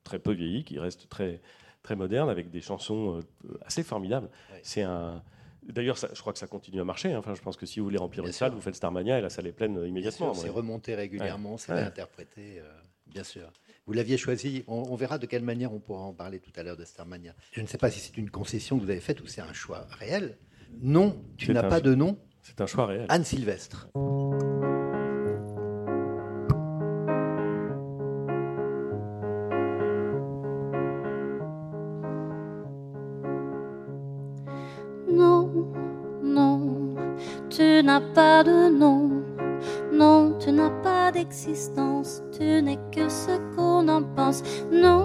[0.03, 1.41] très peu vieilli, qui restent très,
[1.83, 4.29] très modernes, avec des chansons euh, assez formidables.
[4.61, 5.23] C'est un.
[5.63, 7.13] D'ailleurs, je crois que ça continue à marcher.
[7.13, 7.19] Hein.
[7.19, 9.29] Enfin, je pense que si vous voulez remplir une salle, vous faites Starmania et la
[9.29, 10.33] salle est pleine immédiatement.
[10.33, 12.63] C'est remonté régulièrement, c'est réinterprété, euh,
[13.07, 13.51] bien sûr.
[13.85, 14.63] Vous l'aviez choisi.
[14.67, 17.33] On, verra de quelle manière on pourra en parler tout à l'heure de Starmania.
[17.51, 19.53] Je ne sais pas si c'est une concession que vous avez faite ou c'est un
[19.53, 20.37] choix réel.
[20.81, 22.17] Non, tu n'as pas de nom.
[22.41, 23.05] C'est un choix réel.
[23.09, 23.89] Anne Sylvestre.
[38.39, 39.21] Pas de nom,
[39.91, 44.98] non, tu n'as pas d'existence, tu n'es que ce qu'on en pense, non,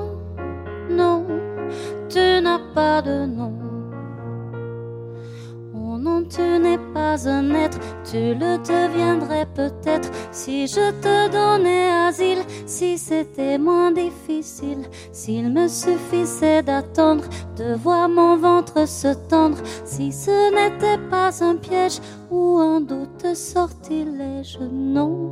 [6.55, 12.97] tu n'es pas un être, tu le deviendrais peut-être si je te donnais asile, si
[12.97, 17.25] c'était moins difficile, s'il me suffisait d'attendre,
[17.57, 23.35] de voir mon ventre se tendre, si ce n'était pas un piège ou un doute
[23.35, 24.59] sortilège.
[24.71, 25.31] Non,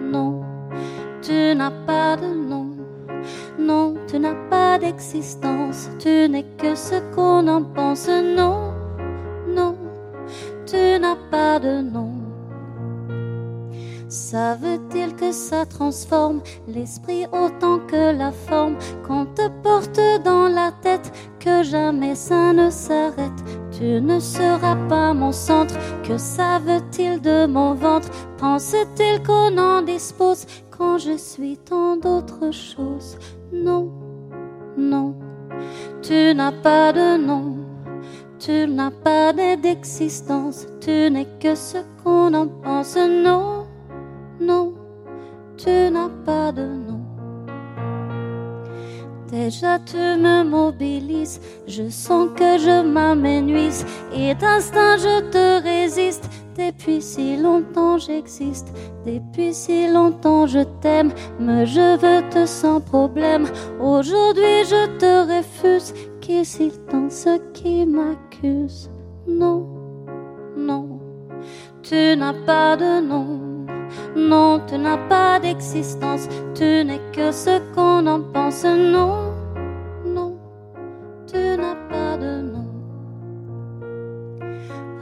[0.00, 0.40] non,
[1.20, 2.68] tu n'as pas de nom.
[3.58, 5.90] Non, tu n'as pas d'existence.
[5.98, 8.08] Tu n'es que ce qu'on en pense.
[8.08, 8.67] Non,
[11.30, 12.12] pas de nom.
[14.08, 18.76] Savent-ils que ça transforme l'esprit autant que la forme?
[19.06, 25.12] Qu'on te porte dans la tête, que jamais ça ne s'arrête Tu ne seras pas
[25.12, 28.08] mon centre, que savent-ils de mon ventre?
[28.38, 33.18] Pensent-ils qu'on en dispose quand je suis tant d'autres choses?
[33.52, 33.92] Non,
[34.78, 35.14] non,
[36.00, 37.57] tu n'as pas de nom.
[38.38, 43.58] Tu n'as pas d'existence, tu n'es que ce qu'on en pense, non
[44.40, 44.74] non,
[45.56, 47.00] tu n'as pas de nom.
[49.30, 53.84] Déjà tu me mobilises, je sens que je m'amenuise.
[54.14, 56.30] Et d'instinct je te résiste.
[56.56, 58.68] Depuis si longtemps j'existe,
[59.06, 63.46] depuis si longtemps je t'aime, mais je veux te sans problème.
[63.80, 67.86] Aujourd'hui je te refuse, qu'est-il dans ce qui
[68.42, 69.66] Non,
[70.56, 71.00] non,
[71.82, 73.66] tu n'as pas de nom.
[74.14, 78.64] Non, tu n'as pas d'existence, tu n'es que ce qu'on en pense.
[78.64, 79.32] Non,
[80.04, 80.38] non,
[81.26, 81.87] tu n'as pas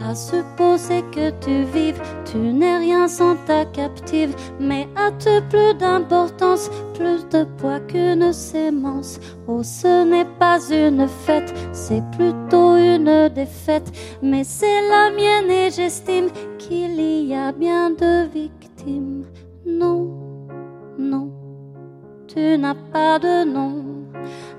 [0.08, 6.70] À supposer que tu vives, tu n'es rien sans ta captive, mais as-tu plus d'importance,
[6.94, 13.90] plus de poids qu'une sémence Oh, ce n'est pas une fête, c'est plutôt une défaite,
[14.22, 19.24] mais c'est la mienne et j'estime qu'il y a bien de victimes.
[19.66, 20.08] Non,
[21.00, 21.32] non,
[22.28, 23.82] tu n'as pas de nom.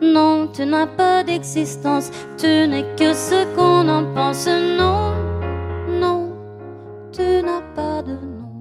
[0.02, 4.46] Non, tu n'as pas d'existence, tu n'es que ce qu'on en pense.
[4.48, 5.27] Non, non,
[7.18, 8.54] tu n'as pas de nom.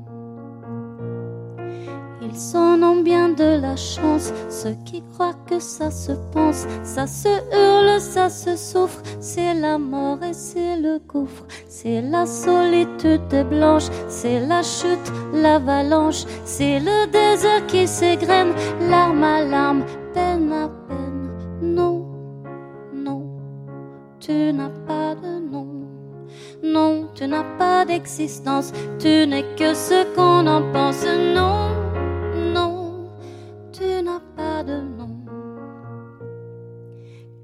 [2.22, 7.06] Ils s'en ont bien de la chance, ceux qui croient que ça se pense, ça
[7.06, 13.46] se hurle, ça se souffre, c'est la mort et c'est le gouffre, c'est la solitude
[13.50, 18.54] blanche, c'est la chute, l'avalanche, c'est le désert qui s'égrène,
[18.88, 21.30] larme à larme, peine à peine.
[21.60, 22.06] Non,
[22.94, 23.22] non,
[24.18, 25.35] tu n'as pas de nom.
[26.72, 31.04] Non, tu n'as pas d'existence, tu n'es que ce qu'on en pense.
[31.34, 31.68] Non,
[32.52, 33.08] non,
[33.72, 35.10] tu n'as pas de nom.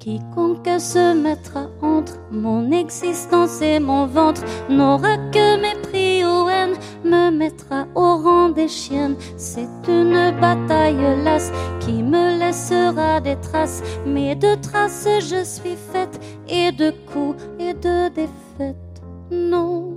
[0.01, 7.31] Quiconque se mettra entre mon existence et mon ventre n'aura que mépris ou haine, me
[7.31, 9.15] mettra au rang des chiennes.
[9.37, 16.21] C'est une bataille lasse qui me laissera des traces, mais de traces je suis faite,
[16.49, 18.92] et de coups et de défaites.
[19.33, 19.97] Non,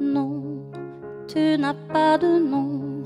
[0.00, 0.70] non,
[1.26, 3.02] tu n'as pas de nom.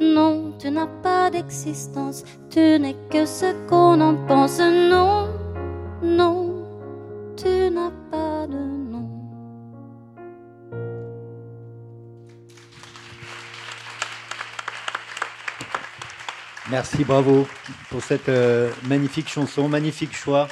[0.00, 4.58] Non, tu n'as pas d'existence, tu n'es que ce qu'on en pense.
[4.58, 5.28] Non,
[6.02, 6.66] non,
[7.36, 9.08] tu n'as pas de nom.
[16.68, 17.46] Merci, bravo
[17.90, 20.48] pour cette euh, magnifique chanson, magnifique choix.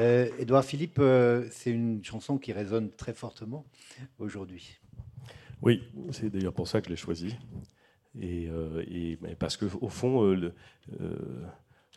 [0.00, 3.66] Euh, Édouard Philippe, euh, c'est une chanson qui résonne très fortement
[4.18, 4.78] aujourd'hui.
[5.60, 7.36] Oui, c'est d'ailleurs pour ça que je l'ai choisi.
[8.18, 10.54] Et, euh, et- parce que au fond, euh, le-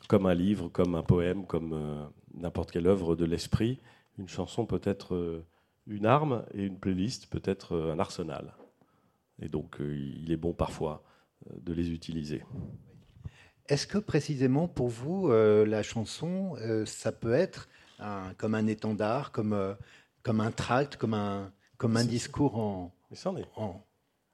[0.09, 3.79] comme un livre, comme un poème, comme n'importe quelle œuvre de l'esprit,
[4.19, 5.41] une chanson peut être
[5.87, 8.53] une arme et une playlist peut être un arsenal.
[9.41, 11.03] Et donc, il est bon parfois
[11.55, 12.43] de les utiliser.
[13.69, 18.67] Est-ce que précisément pour vous, euh, la chanson, euh, ça peut être un- comme un
[18.67, 19.73] étendard, comme, euh,
[20.23, 22.93] comme un tract, comme un, comme un discours en...
[23.11, 23.45] Mais c'en est.
[23.55, 23.85] en-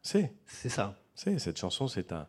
[0.01, 0.33] C'est.
[0.45, 0.97] C'est ça.
[1.15, 2.27] C'est, cette chanson, c'est, un,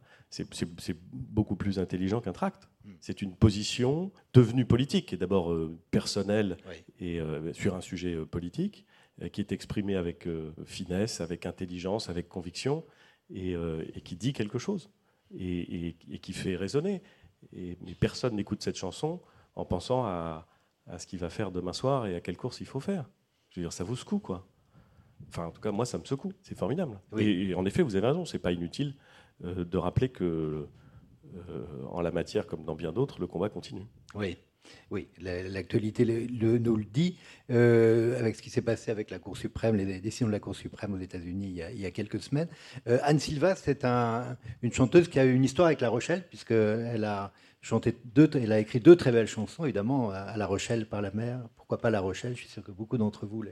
[1.13, 2.69] beaucoup plus intelligent qu'un tract.
[2.85, 2.91] Mm.
[3.01, 6.75] C'est une position devenue politique, et d'abord euh, personnelle Oui.
[6.99, 8.87] et euh, sur un sujet euh, politique,
[9.35, 10.27] qui est exprimée avec
[10.65, 12.87] finesse, avec intelligence, avec conviction,
[13.29, 14.89] et, et qui dit quelque chose,
[15.37, 17.03] et, et- et qui fait résonner.
[17.53, 19.21] Et, mais personne n'écoute cette chanson
[19.57, 20.49] en pensant à,
[20.87, 23.09] à ce qu'il va faire demain soir et à quelle course il faut faire.
[23.51, 24.47] Je veux dire, ça vous secoue, quoi.
[25.29, 26.33] Enfin, en tout cas, moi, ça me secoue.
[26.43, 26.99] C'est formidable.
[27.13, 27.25] Oui.
[27.25, 28.25] Et, et en effet, vous avez raison.
[28.25, 28.95] C'est pas inutile
[29.45, 30.67] euh, de rappeler que,
[31.35, 33.87] euh, en la matière comme dans bien d'autres, le combat continue.
[34.15, 34.37] Oui,
[34.91, 37.19] oui, la- l'actualité le- le- nous le dit,
[37.51, 40.55] euh, avec ce qui s'est passé avec la Cour suprême, les décisions de la Cour
[40.55, 42.49] suprême aux États-Unis il, y a- il y a quelques semaines.
[42.89, 46.27] Euh, Anne Silva, c'est un- une chanteuse qui a eu une histoire avec La Rochelle,
[46.29, 47.33] puisqu'elle a
[48.35, 51.41] elle a écrit deux très belles chansons, évidemment, à, La Rochelle par la mer.
[51.57, 52.35] Pourquoi pas La Rochelle?
[52.35, 53.45] Je suis sûr que beaucoup d'entre vous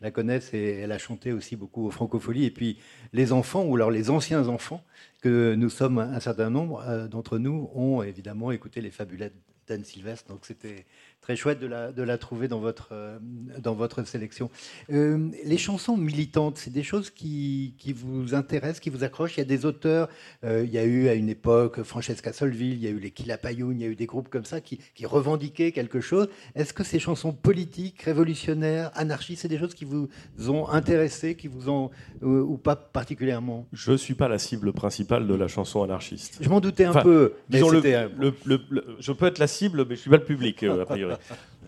[0.00, 2.44] la connaissent et elle a chanté aussi beaucoup aux Francopholies.
[2.44, 2.78] Et puis
[3.12, 4.82] les enfants, ou alors les anciens enfants,
[5.20, 9.34] que nous sommes un certain nombre euh, d'entre nous, ont évidemment écouté les fabulettes
[9.66, 10.28] d'Anne Sylvestre.
[10.30, 10.86] Donc c'était
[11.26, 13.18] très chouette de la, de la trouver dans votre, euh,
[13.58, 14.48] dans votre sélection.
[14.92, 19.36] Euh, les chansons militantes, c'est des choses qui, qui vous intéressent, qui vous accrochent.
[19.36, 20.08] Il y a des auteurs,
[20.44, 23.10] euh, il y a eu à une époque Francesca Solville, il y a eu les
[23.10, 26.28] Kilapayoun, il y a eu des groupes comme ça qui, qui revendiquaient quelque chose.
[26.54, 30.08] Est-ce que ces chansons politiques, révolutionnaires, anarchistes, c'est des choses qui vous
[30.48, 31.90] ont intéressé, qui vous ont,
[32.22, 33.66] ou, pas particulièrement?
[33.72, 36.38] Je ne suis pas la cible principale de la chanson anarchiste.
[36.40, 39.78] Je m'en doutais un Enfin, peu, mais le, le- le- je peux être la cible,
[39.88, 41.15] mais je ne suis pas le public, a priori.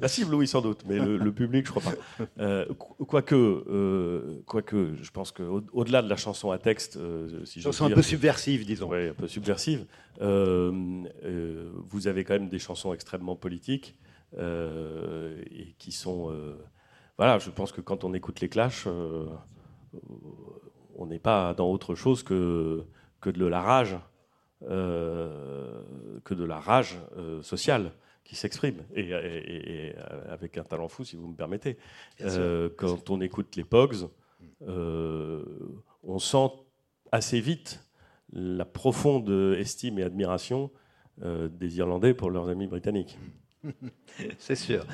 [0.00, 2.24] La cible, oui, sans doute, mais le, le public, je crois pas.
[2.38, 7.61] Euh, qu- quoique, euh, quoique, je pense qu'au-delà de la chanson à texte, euh, si
[7.61, 8.88] chanson un peu subversive, disons.
[8.88, 9.87] ouais, un peu subversive,
[10.20, 10.70] euh,
[11.90, 13.96] vous avez quand même des chansons extrêmement politiques
[14.36, 16.32] et qui sont.
[17.16, 18.86] voilà, je pense que quand on écoute les Clash,
[20.96, 22.84] on n'est pas dans autre chose que,
[23.20, 23.96] que de la rage,
[24.61, 26.99] que de la rage
[27.42, 27.92] sociale
[28.29, 29.95] qui s'exprime et, et- et- et
[30.29, 31.79] avec un talent fou, si vous me permettez.
[32.20, 34.09] Euh, quand on écoute les Pogs,
[34.68, 35.43] euh,
[36.05, 36.51] on sent
[37.11, 37.83] assez vite
[38.33, 40.70] la profonde estime et admiration
[41.22, 43.18] euh, des Irlandais pour leurs amis britanniques.
[44.39, 44.85] C'est sûr.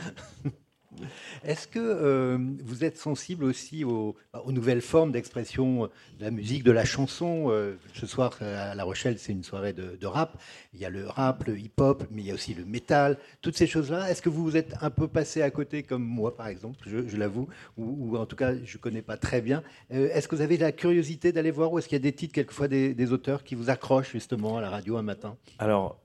[1.44, 5.84] Est-ce que euh, vous êtes sensible aussi aux, bah, nouvelles formes d'expression
[6.18, 9.72] de la musique, de la chanson euh, Ce soir, à La Rochelle, c'est une soirée
[9.72, 10.40] de, rap.
[10.72, 13.56] Il y a le rap, le hip-hop, mais il y a aussi le métal, toutes
[13.56, 14.10] ces choses-là.
[14.10, 17.48] Est-ce que vous êtes un peu passé à côté, comme moi, par exemple, je, l'avoue,
[17.76, 19.62] ou, en tout cas, je ne connais pas très bien.
[19.92, 22.12] Euh, est-ce que vous avez la curiosité d'aller voir, ou est-ce qu'il y a des
[22.12, 25.36] titres, quelquefois, des, des, auteurs qui vous accrochent justement à la radio un matin?
[25.58, 26.00] Alors,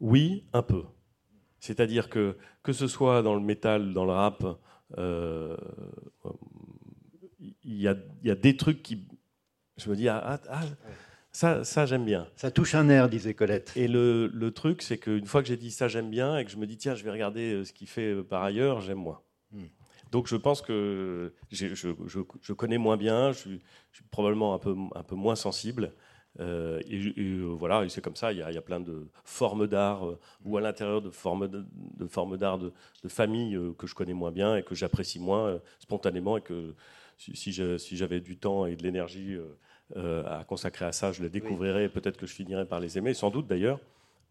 [0.00, 0.84] oui, un peu.
[1.60, 4.44] C'est-à-dire que, que ce soit dans le métal, dans le rap,
[4.98, 5.56] euh,
[7.64, 9.06] il y, a, y, a, des trucs qui.
[9.76, 10.62] Je me dis, ah, ah, ah
[11.32, 12.26] ça, ça j'aime bien.
[12.36, 13.72] Ça touche un air, disait Colette.
[13.76, 16.50] Et le, le truc, c'est qu'une fois que j'ai dit ça, j'aime bien, et que
[16.50, 18.98] je me dis, tiens, je vais regarder euh, ce qu'il fait euh, par ailleurs, j'aime
[18.98, 19.20] moins.
[19.52, 19.66] Hmm.
[20.12, 21.88] Donc je pense que je, je,
[22.40, 25.92] je, connais moins bien, je suis, je suis, probablement un peu, un peu moins sensible.
[26.40, 28.80] Euh, et, et, euh, voilà, et c'est comme ça, il y, a, y, a, plein
[28.80, 31.62] de formes d'art, euh, ou à l'intérieur de formes d'art
[31.96, 32.72] de, formes de,
[33.02, 36.74] de, famille que je connais moins bien et que j'apprécie moins spontanément, et que
[37.16, 39.36] si, si j'avais du temps et de l'énergie
[39.94, 41.88] à consacrer à ça, je les découvrirais, oui.
[41.88, 43.80] peut-être que je finirais par les aimer, sans doute d'ailleurs.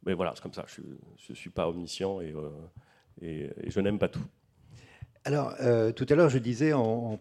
[0.06, 0.82] Mais voilà, c'est comme ça, je
[1.30, 2.36] ne suis pas omniscient et,
[3.22, 4.26] et, et je n'aime pas tout.
[5.24, 5.56] Alors,
[5.96, 7.18] tout à l'heure, je disais en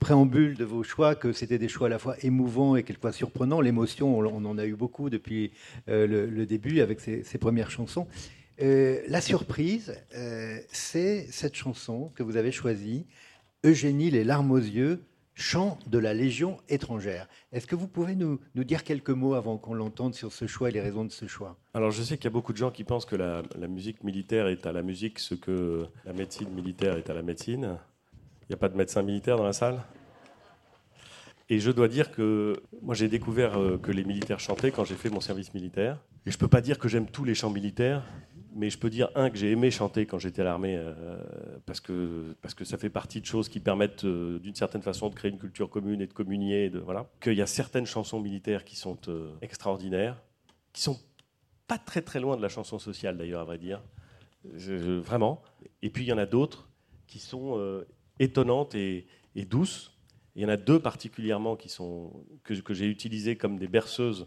[0.00, 3.60] préambule de vos choix que c'était des choix à la fois émouvants et quelquefois surprenants.
[3.60, 5.52] L'émotion, on en a eu beaucoup depuis
[5.88, 8.06] euh, le, début avec ces, premières chansons.
[8.60, 13.06] Euh, la surprise, euh, c'est cette chanson que vous avez choisie,
[13.64, 15.02] Eugénie les larmes aux yeux,
[15.34, 17.28] chant de la Légion étrangère.
[17.52, 20.72] Est-ce que vous pouvez nous, dire quelques mots avant qu'on l'entende sur ce choix et
[20.72, 21.58] les raisons de ce choix?
[21.74, 24.48] Alors je sais qu'il y a beaucoup de gens qui pensent que la musique militaire
[24.48, 27.76] est à la musique ce que la médecine militaire est à la médecine.
[28.48, 29.82] Il n'y a pas de médecin militaire dans la salle?
[31.48, 34.94] Et je dois dire que moi j'ai découvert euh, que les militaires chantaient quand j'ai
[34.94, 35.98] fait mon service militaire.
[36.26, 38.04] Et je peux pas dire que j'aime tous les chants militaires,
[38.54, 41.18] mais je peux dire, un, que j'ai aimé chanter quand j'étais à l'armée, euh,
[41.64, 45.08] parce, que, parce que ça fait partie de choses qui permettent euh, d'une certaine façon
[45.08, 46.68] de créer une culture commune et de communier.
[46.68, 47.08] Voilà.
[47.20, 48.98] Qu'il y a certaines chansons militaires qui sont
[49.40, 50.20] extraordinaires,
[50.72, 50.98] qui sont
[51.68, 53.82] pas très très loin de la chanson sociale d'ailleurs, à vrai dire.
[54.44, 55.42] Vraiment.
[55.82, 56.68] Et puis il y en a d'autres
[57.06, 57.84] qui sont
[58.20, 59.92] euh, étonnantes et, et, douces.
[60.34, 62.12] Il y en a deux particulièrement qui sont,
[62.44, 64.26] que, j'ai utilisées comme des berceuses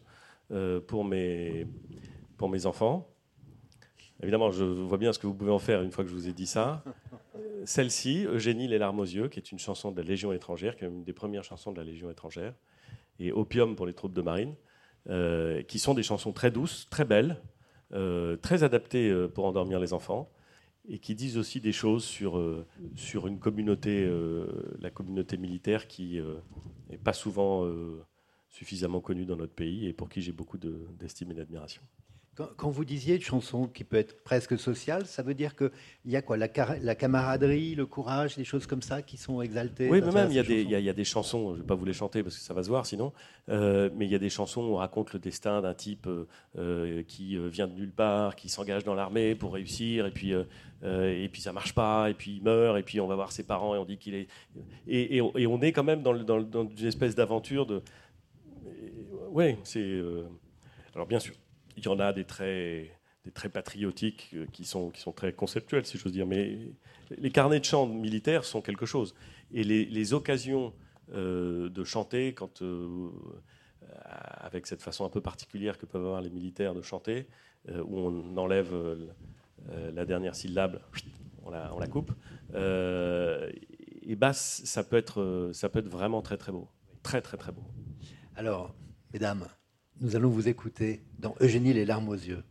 [0.52, 1.68] euh, pour, mes,
[2.38, 3.08] pour mes enfants.
[4.22, 6.28] Évidemment, je vois bien ce que vous pouvez en faire une fois que je vous
[6.28, 6.84] ai dit ça.
[7.64, 10.84] Celle-ci, Eugénie les larmes aux yeux, qui est une chanson de la Légion étrangère, qui
[10.84, 12.54] est une des premières chansons de la Légion étrangère,
[13.20, 14.56] et Opium pour les troupes de marine,
[15.10, 17.42] euh, qui sont des chansons très douces, très belles,
[17.94, 20.30] euh, très adaptées euh, pour endormir les enfants,
[20.90, 22.66] et qui disent aussi des choses sur, euh,
[22.96, 24.48] sur une communauté, euh,
[24.82, 26.20] la communauté militaire qui
[26.90, 27.70] n'est pas souvent
[28.50, 31.82] suffisamment connue dans notre pays et pour qui j'ai beaucoup d'estime et d'admiration.
[32.58, 35.72] Quand vous disiez une chanson qui peut être presque sociale, ça veut dire qu'il
[36.06, 36.48] y a quoi la,
[36.82, 40.36] la, camaraderie, le courage, des choses comme ça qui sont exaltées Oui, mais même, il
[40.36, 41.76] y, a des, il, y a, il y, a des chansons, je ne vais pas
[41.76, 43.12] vous les chanter parce que ça va se voir sinon,
[43.50, 46.08] euh, mais il y a des chansons où on raconte le destin d'un type
[46.58, 50.44] euh, qui vient de nulle part, qui s'engage dans l'armée pour réussir, et puis, euh,
[50.82, 53.32] et puis ça ne marche pas, et puis il meurt, et puis on va voir
[53.32, 54.28] ses parents et on dit qu'il est.
[54.88, 57.82] Et, et, et, on est quand même dans, le, dans, dans une espèce d'aventure de.
[59.32, 60.02] Oui, c'est.
[60.96, 61.34] Alors bien sûr
[61.80, 62.92] il y en a des traits,
[63.26, 66.28] des patriotiques euh, qui sont, très conceptuels, si j'ose dire.
[66.28, 66.58] Mais
[67.18, 69.16] les carnets de chant militaires sont quelque chose.
[69.52, 70.74] Et les, occasions
[71.14, 73.10] euh, de chanter, euh,
[73.82, 77.28] avec cette façon un peu particulière que peuvent avoir les militaires de chanter,
[77.68, 78.74] où on enlève
[79.94, 80.82] la dernière syllabe,
[81.44, 82.12] on la, coupe,
[82.56, 86.70] et bah, ça, peut être, ça peut être vraiment très très beau.
[87.04, 87.64] Très très très beau.
[88.36, 88.76] Alors,
[89.14, 89.48] mesdames,
[90.02, 92.44] nous allons vous écouter dans Eugénie les larmes aux yeux.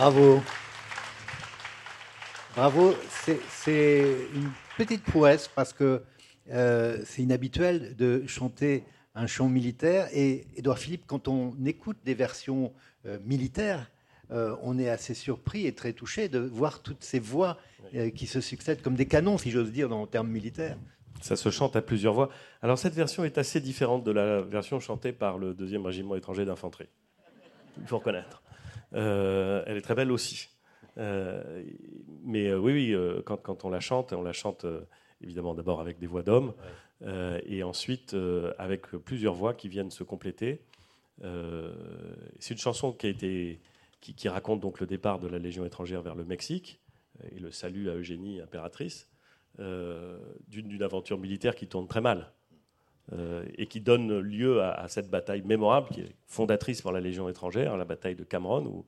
[0.00, 0.40] Bravo.
[2.56, 2.94] Bravo.
[3.10, 6.02] C'est une petite prouesse parce que
[6.50, 8.84] euh, c'est inhabituel de chanter
[9.14, 10.08] un chant militaire.
[10.14, 12.72] Et Édouard Philippe, quand on écoute des versions
[13.04, 13.90] euh, militaires,
[14.30, 17.58] euh, on est assez surpris et très touché de voir toutes ces voix
[18.16, 20.78] qui se succèdent comme des canons, si j'ose dire, dans le terme militaire.
[21.20, 22.30] Ça se chante à plusieurs voix.
[22.62, 26.46] Alors cette version est assez différente de la version chantée par le deuxième régiment étranger
[26.46, 26.88] d'infanterie.
[27.78, 28.40] Il faut reconnaître.
[28.92, 30.48] Elle est très belle aussi.
[30.96, 34.66] mais oui, oui, quand, quand, on la chante, on la chante
[35.22, 36.54] évidemment d'abord avec des voix d'hommes,
[37.02, 40.62] euh, et ensuite euh, avec plusieurs voix qui viennent se compléter.
[41.22, 41.72] Euh,
[42.38, 43.60] c'est une chanson qui, a été,
[44.00, 46.80] qui, raconte donc le départ de la Légion étrangère vers le Mexique
[47.32, 49.08] et le salut à Eugénie, impératrice,
[50.48, 52.32] d'une aventure militaire qui tourne très mal.
[53.56, 57.76] Et qui donne lieu à, cette bataille mémorable qui est fondatrice pour la Légion étrangère,
[57.76, 58.84] la bataille de Cameron, où,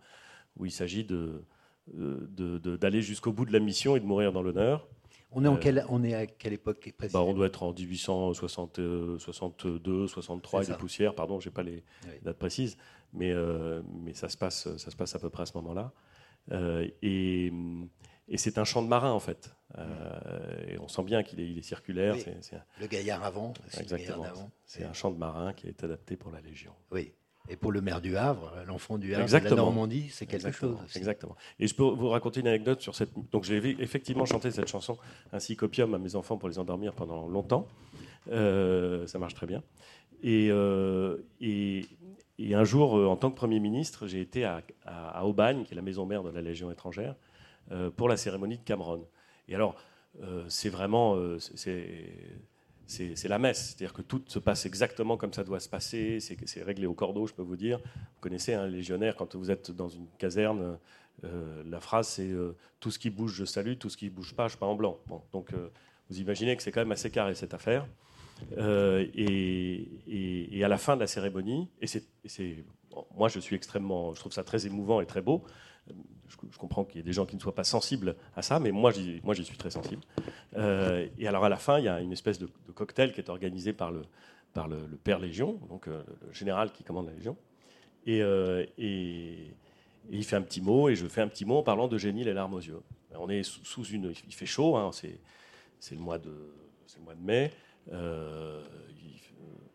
[0.57, 1.41] où il s'agit d'aller
[1.89, 4.87] de, de, jusqu'au bout de la mission et de mourir dans l'honneur.
[5.35, 9.19] On est, en euh, on est à quelle époque bah, On doit être en 1862,
[9.19, 11.83] 63 et des poussières, pardon, je n'ai pas les
[12.23, 12.77] dates précises,
[13.15, 15.93] mais, euh, mais ça, se passe, ça se passe à peu près à ce moment-là.
[16.51, 17.53] Euh, et,
[18.29, 19.55] et c'est un champ de marin, en fait.
[20.69, 22.17] et on sent bien qu'il est, il est circulaire.
[22.81, 23.53] le gaillard avant.
[23.79, 24.51] Exactement.
[24.67, 26.73] C'est un champ de marin qui est adapté pour la Légion.
[26.91, 27.13] Oui.
[27.49, 30.77] Et pour le maire du Havre, l'enfant du Havre, de la Normandie, c'est quelque chose.
[30.95, 31.37] Exactement.
[31.59, 33.11] Et je peux vous raconter une anecdote sur cette.
[33.33, 34.97] Donc j'ai effectivement chanté cette chanson
[35.33, 37.67] ainsi qu'Opium à mes enfants pour les endormir pendant longtemps.
[38.31, 39.63] Euh, ça marche très bien.
[40.23, 41.85] Et, euh, et,
[42.55, 45.77] un jour, euh, en tant que Premier ministre, j'ai été à, à, Aubagne, qui est
[45.77, 47.17] la maison mère de la Légion étrangère,
[47.97, 49.07] pour la cérémonie de Cameron.
[49.49, 49.77] Et alors,
[50.49, 51.17] c'est vraiment.
[51.39, 52.27] c'est
[52.87, 53.69] c'est la messe.
[53.69, 56.19] C'est-à-dire que tout se passe exactement comme ça doit se passer.
[56.21, 57.79] C'est réglé au cordeau, je peux vous dire.
[57.79, 60.79] Vous connaissez un légionnaire, quand vous êtes dans une caserne,
[61.25, 64.11] euh, la phrase c'est euh, Tout ce qui bouge, je salue, tout ce qui ne
[64.11, 64.99] bouge pas, je pas en blanc.
[65.33, 65.69] donc euh,
[66.11, 67.87] vous imaginez que c'est quand même assez carré cette affaire.
[69.15, 72.05] Et, à la fin de la cérémonie, et c'est
[73.17, 75.45] moi je suis extrêmement, je trouve ça très émouvant et très beau,
[76.29, 78.71] je, comprends qu'il y ait des gens qui ne soient pas sensibles à ça, mais
[78.71, 80.03] moi, moi, j'y suis très sensible.
[80.57, 83.29] Euh, et alors, à la fin, il y a une espèce de, cocktail qui est
[83.29, 84.03] organisé par le,
[84.55, 87.37] par le, Père Légion, donc euh, le général qui commande la Légion.
[88.09, 89.55] Euh, et,
[90.11, 92.25] il fait un petit mot, et je fais un petit mot en parlant de Génie
[92.25, 92.81] les larmes aux yeux.
[93.15, 94.13] On est sous, une.
[94.27, 95.21] Il fait chaud, hein, c'est,
[95.93, 96.33] le mois de,
[96.87, 97.53] c'est le mois de mai.
[97.89, 99.21] il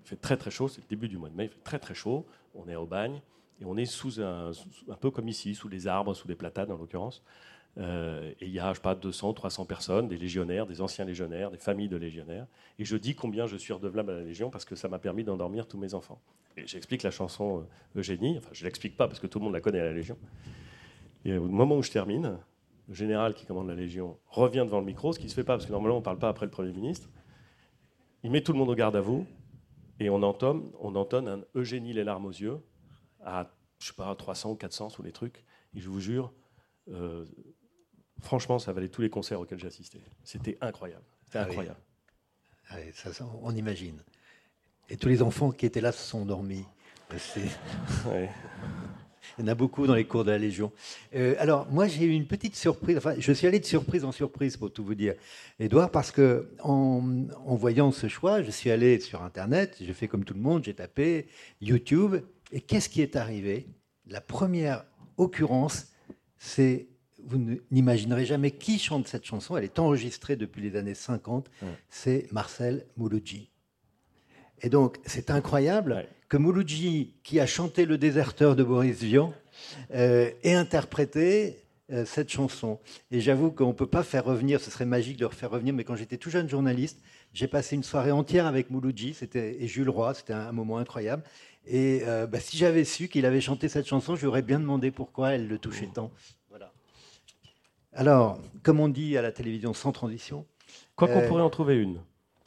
[0.03, 1.93] fait très très chaud, c'est le début du mois de mai, il fait très très
[1.93, 2.25] chaud.
[2.55, 3.21] On est au bagne.
[3.61, 4.51] Et on est sous un,
[4.99, 7.23] peu comme ici, sous les arbres, sous des platanes en l'occurrence.
[7.79, 11.05] Euh, et il y a, je sais pas, 200, 300 personnes, des légionnaires, des anciens
[11.05, 12.47] légionnaires, des familles de légionnaires.
[12.79, 15.23] Et je dis combien je suis redevable à la Légion parce que ça m'a permis
[15.23, 16.19] d'endormir tous mes enfants.
[16.55, 19.45] Et j'explique la chanson euh, Eugénie, enfin je ne l'explique pas parce que tout le
[19.45, 20.17] monde la connaît à la Légion.
[21.23, 22.37] Et au moment où je termine,
[22.87, 25.43] le général qui commande la Légion revient devant le micro, ce qui ne se fait
[25.43, 27.09] pas parce que normalement on ne parle pas après le Premier ministre.
[28.23, 29.27] Il met tout le monde au garde à vous
[29.99, 32.59] et on entonne, on entonne un Eugénie les larmes aux yeux
[33.27, 35.43] à, je sais pas, 300 ou 400 sous les trucs.
[35.75, 36.31] Et je vous jure,
[36.89, 37.25] euh,
[38.21, 40.01] franchement, ça valait tous les concerts auxquels j'ai assisté.
[40.23, 41.03] C'était incroyable.
[41.25, 41.79] C'était ah incroyable.
[42.69, 43.11] Ah ça,
[43.43, 44.01] on imagine.
[44.89, 46.65] Et tous les enfants qui étaient là se sont endormis.
[49.37, 50.71] Il y en a beaucoup dans les cours de la Légion.
[51.13, 52.97] Euh, alors, moi, j'ai eu une petite surprise.
[52.97, 55.15] Enfin, je suis allé de surprise en surprise, pour tout vous dire,
[55.59, 60.07] Edouard, parce que en, en voyant ce choix, je suis allé sur Internet, j'ai fait
[60.07, 61.27] comme tout le monde, j'ai tapé
[61.61, 62.15] YouTube,
[62.51, 63.67] et qu'est-ce qui est arrivé?
[64.07, 64.85] La première
[65.17, 65.87] occurrence,
[66.37, 66.87] c'est,
[67.23, 71.49] vous n'imaginerez jamais qui chante cette chanson, elle est enregistrée depuis les années 50,
[71.89, 73.49] c'est Marcel Mouloudji.
[74.61, 79.33] Et donc, c'est incroyable que Mouloudji, qui a chanté Le déserteur de Boris Vian,
[79.93, 82.79] euh, ait interprété euh, cette chanson.
[83.11, 85.73] Et j'avoue qu'on ne peut pas faire revenir, ce serait magique de le refaire revenir,
[85.73, 86.99] mais quand j'étais tout jeune journaliste,
[87.33, 91.23] j'ai passé une soirée entière avec Mouloudji et Jules Roy, c'était un, moment incroyable.
[91.69, 95.31] Et euh, bah, si j'avais su qu'il avait chanté cette chanson, j'aurais bien demandé pourquoi
[95.31, 96.11] elle le touchait tant.
[96.49, 96.71] Voilà.
[97.91, 100.45] Alors, comme on dit à la télévision, sans transition.
[100.95, 102.01] Quoi qu'on euh, pourrait en trouver une.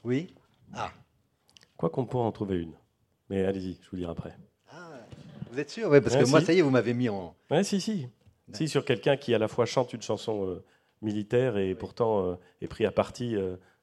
[0.05, 0.35] Oui.
[0.73, 0.91] Ah.
[1.77, 2.73] Quoi qu'on pourrait en trouver une.
[3.29, 4.35] Mais allez-y, je vous dirai après.
[4.71, 4.93] Ah,
[5.51, 5.91] vous êtes sûr?
[5.91, 7.35] Oui, parce que moi, ça y est, vous m'avez mis en.
[7.51, 8.09] Oui, si, si.
[8.53, 10.65] Si, sur quelqu'un qui à la fois chante une chanson euh,
[11.03, 13.37] militaire et pourtant est pris à partie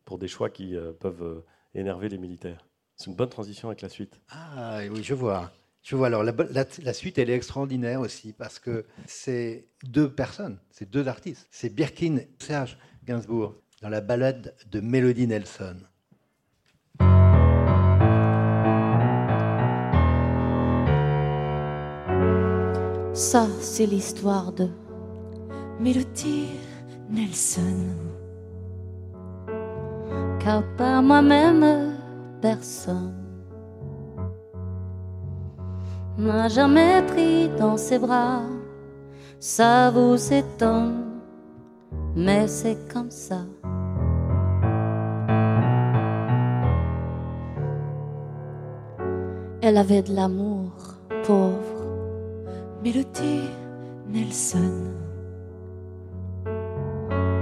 [0.03, 2.66] pour des choix qui peuvent énerver les militaires.
[2.97, 4.19] C'est une bonne transition avec la suite.
[4.29, 5.51] Ah oui, je vois.
[5.83, 6.07] Je vois.
[6.07, 11.47] Alors la, suite, elle est extraordinaire aussi parce que c'est deux personnes, c'est deux artistes.
[11.51, 15.77] C'est Birkin Serge Gainsbourg dans la balade de Melody Nelson.
[23.13, 24.69] Ça, c'est l'histoire de
[25.79, 26.47] Mélodie
[27.11, 27.85] Nelson.
[30.39, 31.96] Car par moi-même,
[32.47, 33.13] personne
[36.17, 38.43] n'a jamais pris dans ses bras.
[39.39, 41.19] Ça vous étonne,
[42.15, 43.41] mais c'est comme ça.
[49.61, 50.71] Elle avait de l'amour,
[51.25, 51.81] pauvre
[52.81, 53.49] Mélodie
[54.07, 54.71] Nelson.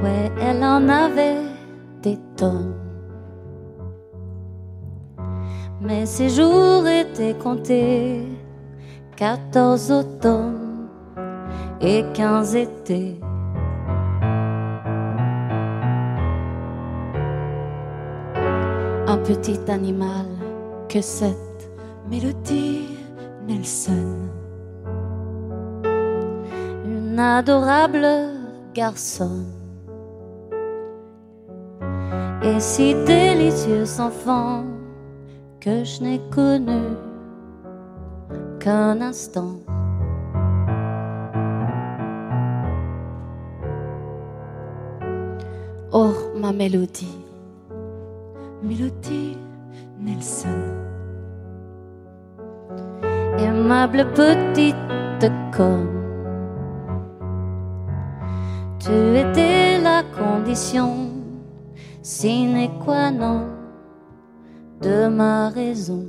[0.04, 1.46] Ouais, elle en avait
[2.02, 2.85] des tonnes.
[5.86, 8.24] Mais ses jours étaient comptés,
[9.16, 10.88] quatorze automnes
[11.80, 13.20] et quinze étés.
[19.08, 20.26] Un petit animal
[20.90, 21.70] que cette
[22.10, 22.88] mélodie
[23.48, 24.16] Nelson.
[26.84, 28.08] Une adorable
[28.74, 29.46] garçon
[32.42, 34.64] et si délicieux enfant
[35.66, 36.84] que je n'ai connu
[38.60, 39.56] qu'un instant.
[45.92, 47.18] Oh, ma mélodie,
[48.62, 49.38] mélodie
[50.00, 50.62] Nelson,
[53.40, 55.90] aimable petite conne,
[58.78, 61.10] tu étais la condition
[62.04, 63.55] sine qua non
[64.82, 66.08] de ma raison.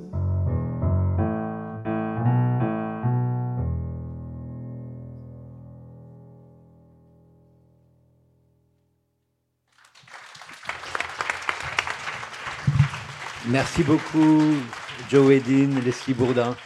[13.49, 14.43] Merci beaucoup,
[15.09, 16.57] Joe Edin, Leslie Bourdin,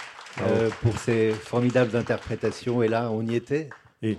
[0.41, 2.83] euh, pour ces formidables interprétations.
[2.83, 3.69] Et là, on y était.
[4.03, 4.17] Et,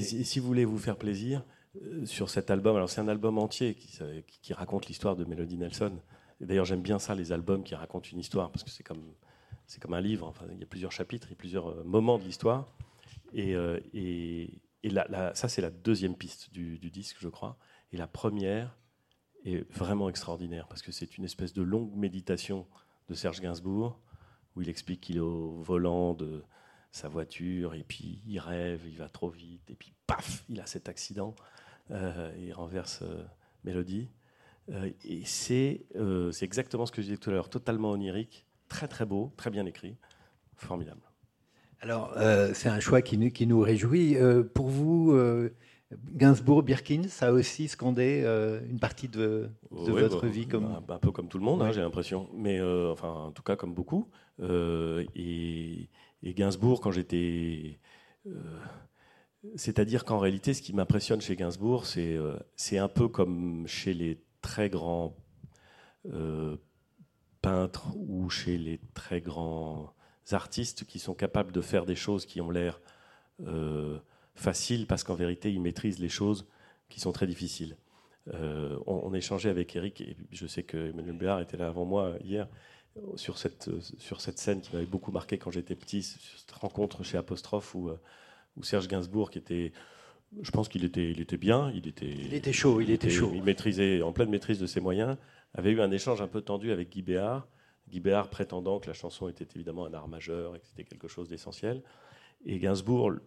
[0.00, 1.42] si vous voulez vous faire plaisir,
[1.76, 2.76] euh, sur cet album.
[2.76, 5.92] Alors c'est un album entier qui, raconte l'histoire de Melody Nelson.
[6.40, 9.12] D'ailleurs j'aime bien ça, les albums qui racontent une histoire, parce que c'est comme,
[9.66, 10.26] c'est comme un livre.
[10.26, 12.72] Enfin, il y a plusieurs chapitres, et plusieurs euh, moments de l'histoire.
[13.32, 14.60] Et, euh, et,
[15.34, 17.58] ça c'est la deuxième piste du, disque, je crois.
[17.92, 18.76] Et la première
[19.44, 22.66] est vraiment extraordinaire, parce que c'est une espèce de longue méditation
[23.08, 24.00] de Serge Gainsbourg,
[24.54, 26.44] où il explique qu'il est au volant de
[26.90, 30.66] sa voiture, et puis il rêve, il va trop vite, et puis paf, il a
[30.66, 31.34] cet accident.
[31.90, 33.02] Euh, il renverse
[33.64, 34.08] Mélodie.
[34.70, 35.86] Euh, et c'est
[36.42, 39.66] exactement ce que je disais tout à l'heure, totalement onirique, très très beau, très bien
[39.66, 39.96] écrit,
[40.56, 41.00] formidable.
[41.80, 42.12] Alors,
[42.54, 44.16] c'est un choix qui nous, qui nous réjouit.
[44.52, 45.16] pour vous,
[46.12, 48.24] Gainsbourg, Birkin, ça a aussi scandé
[48.68, 50.66] une partie de, votre bah, vie comme...
[50.66, 52.28] Un, peu comme tout le monde, hein, j'ai l'impression.
[52.34, 54.08] Mais enfin, en tout cas, comme beaucoup.
[54.42, 55.88] Et,
[56.24, 57.78] et, Gainsbourg, quand j'étais
[59.56, 62.38] c'est-à-dire qu'en réalité, ce qui m'impressionne chez Gainsbourg, c'est euh,
[62.72, 65.16] un peu comme chez les très grands
[66.06, 66.56] euh,
[67.42, 69.92] peintres ou chez les très grands
[70.32, 72.80] artistes qui sont capables de faire des choses qui ont l'air
[73.46, 73.98] euh,
[74.34, 76.46] faciles parce qu'en vérité, ils maîtrisent les choses
[76.88, 77.76] qui sont très difficiles.
[78.86, 82.46] on, échangeait avec Eric, et je sais que Emmanuel Béard était là avant moi hier,
[83.16, 87.16] sur cette, sur cette scène qui m'avait beaucoup marqué quand j'étais petit, cette rencontre chez
[87.16, 87.90] Apostrophe où
[88.58, 89.72] ou Serge Gainsbourg, qui était,
[90.40, 93.32] je pense qu'il était, il était bien, il était, il était chaud, il, était, chaud.
[93.34, 95.16] Il maîtrisait, en pleine maîtrise de ses moyens,
[95.54, 97.48] avait eu un échange un peu tendu avec Guy Béard.
[97.88, 101.08] Guy Béard prétendant que la chanson était évidemment un art majeur et que c'était quelque
[101.08, 101.82] chose d'essentiel.
[102.44, 103.20] Et Gainsbourg, euh,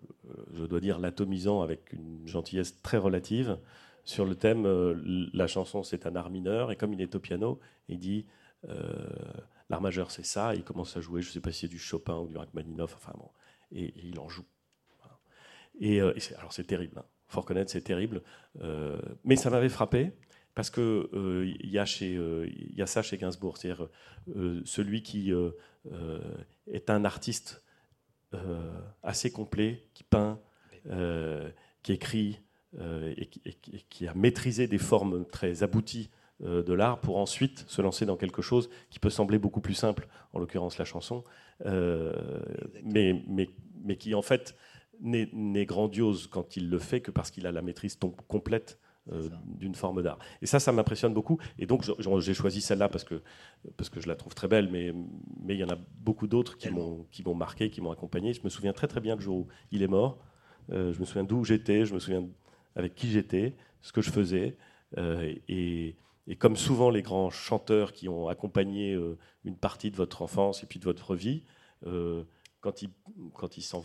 [0.53, 3.57] je dois dire, l'atomisant avec une gentillesse très relative
[4.03, 4.95] sur le thème euh,
[5.33, 8.25] la chanson c'est un art mineur et comme il est au piano, il dit
[8.67, 9.09] euh,
[9.69, 11.67] l'art majeur c'est ça, et il commence à jouer, je ne sais pas si c'est
[11.67, 13.29] du Chopin ou du Rachmaninoff, enfin bon,
[13.71, 14.45] et il en joue
[15.81, 17.05] et, euh, alors c'est terrible, il hein.
[17.27, 18.21] faut reconnaître, c'est terrible.
[18.61, 20.11] Euh, mais ça m'avait frappé
[20.53, 23.89] parce que euh, il y, y, a ça chez Gainsbourg, c'est-à-dire
[24.63, 25.33] celui qui
[26.71, 27.63] est un artiste
[29.01, 30.39] assez complet, qui peint,
[31.83, 32.39] qui écrit
[32.79, 33.53] et qui, et,
[33.89, 36.09] qui, a maîtrisé des formes très abouties
[36.41, 40.07] de l'art pour ensuite se lancer dans quelque chose qui peut sembler beaucoup plus simple,
[40.33, 41.23] en l'occurrence la chanson,
[41.65, 43.49] mais, mais,
[43.83, 44.55] mais qui en fait
[45.01, 47.97] n'est grandiose quand il le fait que parce qu'il a la maîtrise
[48.27, 48.79] complète
[49.11, 50.19] euh, d'une forme d'art.
[50.43, 51.39] Et ça, ça m'impressionne beaucoup.
[51.57, 51.83] Et donc,
[52.19, 53.23] j'ai choisi celle-là parce que,
[53.75, 54.93] parce que je la trouve très belle, mais,
[55.43, 58.33] mais il y en a beaucoup d'autres qui m'ont marqué, qui m'ont accompagné.
[58.33, 60.19] Je me souviens très très bien du jour où il est mort.
[60.71, 62.27] Euh, je me souviens d'où j'étais, je me souviens
[62.75, 64.55] avec qui j'étais, ce que je faisais.
[64.99, 65.95] Euh, et,
[66.27, 68.95] et, comme souvent les grands chanteurs qui ont accompagné
[69.45, 71.43] une partie de votre enfance et puis de votre vie,
[71.83, 72.89] quand ils
[73.33, 73.79] quand ils s'en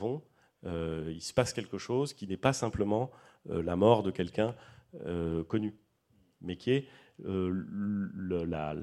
[0.66, 3.10] vont, il se passe quelque chose qui n'est pas simplement
[3.48, 4.54] la mort de quelqu'un
[5.48, 5.76] connu,
[6.40, 6.88] mais qui est
[7.22, 8.74] le, la,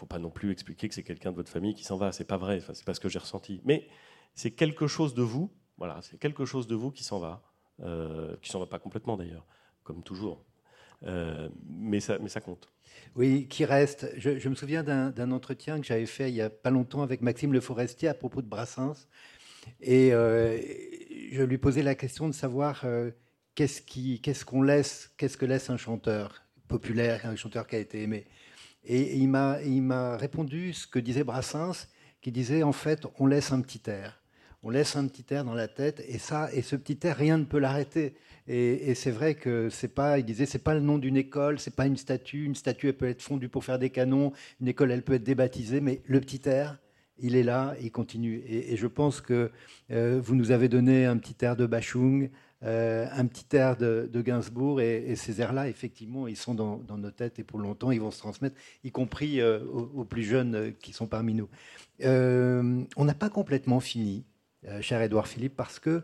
[0.00, 2.10] faut pas non plus expliquer que c'est quelqu'un de votre famille qui s'en va.
[2.12, 2.56] C'est pas vrai.
[2.56, 3.60] Enfin, c'est pas ce que j'ai ressenti.
[3.64, 3.86] Mais
[4.34, 5.52] c'est quelque chose de vous.
[5.76, 7.42] Voilà, c'est quelque chose de vous qui s'en va,
[7.82, 9.46] euh, qui s'en va pas complètement d'ailleurs,
[9.82, 10.44] comme toujours.
[11.04, 12.68] Euh, mais, ça, mais ça compte.
[13.14, 14.10] Oui, qui reste.
[14.16, 17.52] Je, me souviens d'un entretien que j'avais fait il y a pas longtemps avec Maxime
[17.52, 19.06] Le Forestier à propos de Brassens.
[19.80, 20.58] Et euh,
[21.32, 23.10] je lui posais la question de savoir euh,
[23.54, 28.26] qu'est-ce qu'on laisse, qu'est-ce que laisse un chanteur populaire, un chanteur qui a été aimé.
[28.84, 31.88] Et il m'a répondu ce que disait Brassens,
[32.22, 34.20] qui disait en fait, on laisse un petit air.
[34.62, 37.38] On laisse un petit air dans la tête, et ça, et ce petit air, rien
[37.38, 38.14] ne peut l'arrêter.
[38.46, 41.74] Et, c'est vrai que c'est pas, il disait, c'est pas le nom d'une école, c'est
[41.74, 42.44] pas une statue.
[42.44, 44.32] Une statue, elle peut être fondue pour faire des canons.
[44.60, 46.78] Une école, elle peut être débaptisée, mais le petit air,
[47.22, 48.42] il est là, il continue.
[48.46, 49.50] Et, je pense que
[49.90, 52.30] euh, vous nous avez donné un petit air de Bachung,
[52.62, 57.38] euh, un petit air de, Gainsbourg, et, ces airs-là, effectivement, ils sont dans, nos têtes
[57.38, 61.06] et pour longtemps, ils vont se transmettre, y compris euh, aux, plus jeunes qui sont
[61.06, 61.48] parmi nous.
[62.02, 64.24] on n'a pas complètement fini,
[64.80, 66.02] cher Édouard Philippe, parce que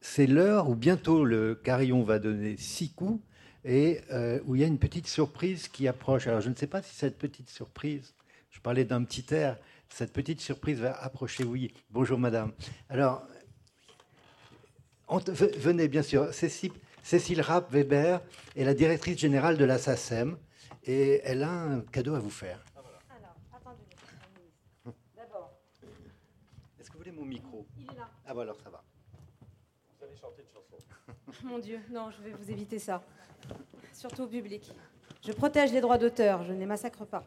[0.00, 3.20] c'est l'heure où bientôt le carillon va donner six coups
[3.64, 4.00] et
[4.46, 6.26] où il y a une petite surprise qui approche.
[6.26, 8.14] Alors je ne sais pas si cette petite surprise,
[8.50, 9.58] je parlais d'un petit air,
[9.90, 11.44] cette petite surprise va approcher.
[11.44, 12.52] Oui, bonjour madame.
[12.88, 13.26] Alors
[15.18, 16.32] venez, bien sûr.
[16.32, 16.72] Cécile,
[17.02, 18.20] Cécile Rapp-Weber
[18.56, 20.36] est la directrice générale de la SACEM
[20.84, 22.64] et elle a un cadeau à vous faire.
[23.10, 23.82] Alors, attendez.
[25.16, 25.52] D'abord.
[26.78, 27.66] Est-ce que vous voulez mon micro?
[27.76, 28.08] Il est là.
[28.26, 28.82] Ah, bon, alors ça va.
[29.98, 30.76] Vous allez chanter une chanson.
[31.44, 33.02] Mon Dieu, non, je vais vous éviter ça.
[33.92, 34.72] Surtout au public.
[35.22, 37.24] Je protège les droits d'auteur, je ne les massacre pas.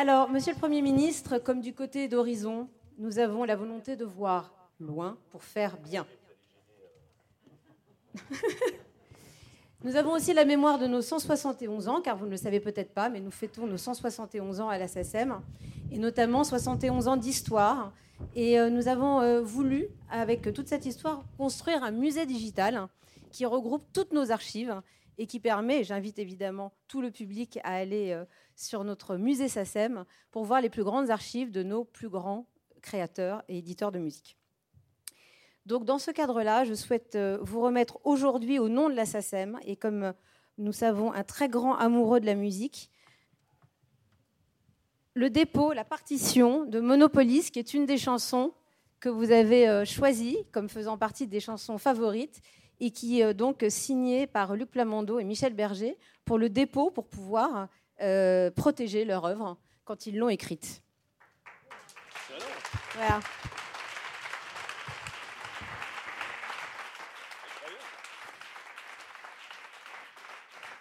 [0.00, 4.54] Alors, Monsieur le Premier ministre, comme du côté d'Horizon, nous avons la volonté de voir
[4.78, 6.06] loin pour faire bien.
[9.84, 12.94] nous avons aussi la mémoire de nos 171 ans, car vous ne le savez peut-être
[12.94, 15.38] pas, mais nous fêtons nos 171 ans à la SACEM,
[15.92, 17.92] et notamment 71 ans d'histoire.
[18.34, 22.88] Et euh, nous avons euh, voulu, avec toute cette histoire, construire un musée digital
[23.32, 24.80] qui regroupe toutes nos archives
[25.18, 28.24] et qui permet, j'invite évidemment tout le public à aller euh,
[28.60, 32.46] sur notre musée SACEM pour voir les plus grandes archives de nos plus grands
[32.82, 34.36] créateurs et éditeurs de musique.
[35.66, 39.58] Donc dans ce cadre-là, je souhaite euh, vous remettre aujourd'hui au nom de la SACEM,
[39.64, 40.12] et comme euh,
[40.58, 42.90] nous savons un très grand amoureux de la musique,
[45.14, 48.52] le dépôt, la partition de Monopolis, qui est une des chansons
[49.00, 52.40] que vous avez euh, choisies comme faisant partie des chansons favorites,
[52.82, 57.06] et qui est donc signée par Luc Plamando et Michel Berger pour le dépôt, pour
[57.06, 57.68] pouvoir
[58.56, 60.82] protéger leur œuvre quand ils l'ont écrite.
[62.94, 63.20] Voilà.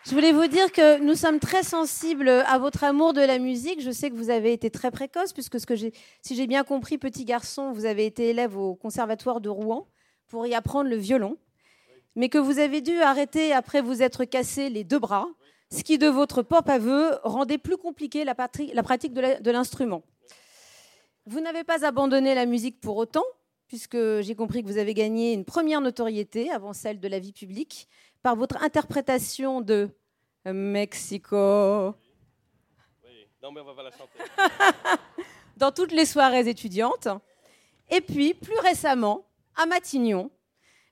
[0.05, 3.80] Je voulais vous dire que nous sommes très sensibles à votre amour de la musique.
[3.80, 7.72] Je sais que vous avez été très précoce, puisque si j'ai bien compris, petit garçon,
[7.74, 9.88] vous avez été élève au conservatoire de Rouen
[10.28, 11.38] pour y apprendre le violon,
[12.15, 15.28] mais que vous avez dû arrêter après vous être cassé les deux bras,
[15.72, 20.03] ce qui, de votre propre aveu, rendait plus compliqué la, pratique de l'instrument.
[21.26, 23.26] Vous n'avez pas abandonné la musique pour autant,
[23.67, 27.34] puisque j'ai compris que vous avez gagné une première notoriété avant celle de la vie
[27.34, 27.88] publique
[28.24, 29.89] par votre interprétation de
[30.45, 31.93] Mexico.
[33.03, 34.20] Oui, non, mais on va la chanter.
[35.57, 37.09] Dans toutes les soirées étudiantes.
[37.91, 40.32] Et puis, plus récemment, à Matignon,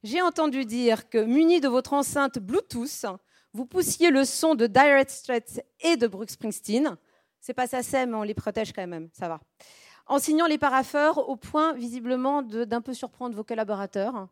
[0.03, 3.05] j'ai entendu dire que, muni de votre enceinte Bluetooth,
[3.53, 6.97] vous poussiez le son de Dire Straits et de Brooks Springsteen.
[7.39, 9.39] C'est pas ça, c'est, mais on les protège quand même, ça va.
[10.07, 14.27] En signant les parapheurs au point, visiblement, d'un peu surprendre vos collaborateurs.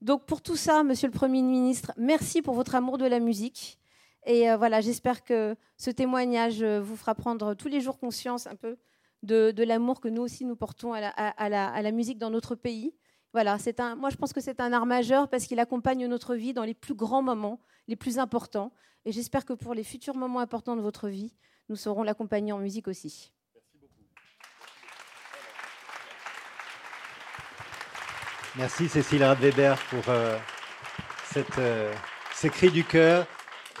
[0.00, 3.78] Donc, pour tout ça, monsieur le Premier ministre, merci pour votre amour de la musique.
[4.24, 8.46] Et euh, voilà, j'espère que ce témoignage euh, vous fera prendre tous les jours conscience
[8.46, 8.76] un peu
[9.22, 11.00] de, l'amour que nous aussi nous portons à
[11.48, 12.94] la, musique dans notre pays.
[13.32, 16.34] Voilà, c'est un, moi je pense que c'est un art majeur parce qu'il accompagne notre
[16.34, 18.72] vie dans les plus grands moments, les plus importants.
[19.04, 21.34] Et j'espère que pour les futurs moments importants de votre vie,
[21.68, 23.32] nous saurons l'accompagner en musique aussi.
[23.54, 23.94] Merci beaucoup.
[28.56, 30.38] Merci Cécile Radweber pour euh,
[31.32, 31.58] cette,
[32.34, 33.26] ces cris du cœur.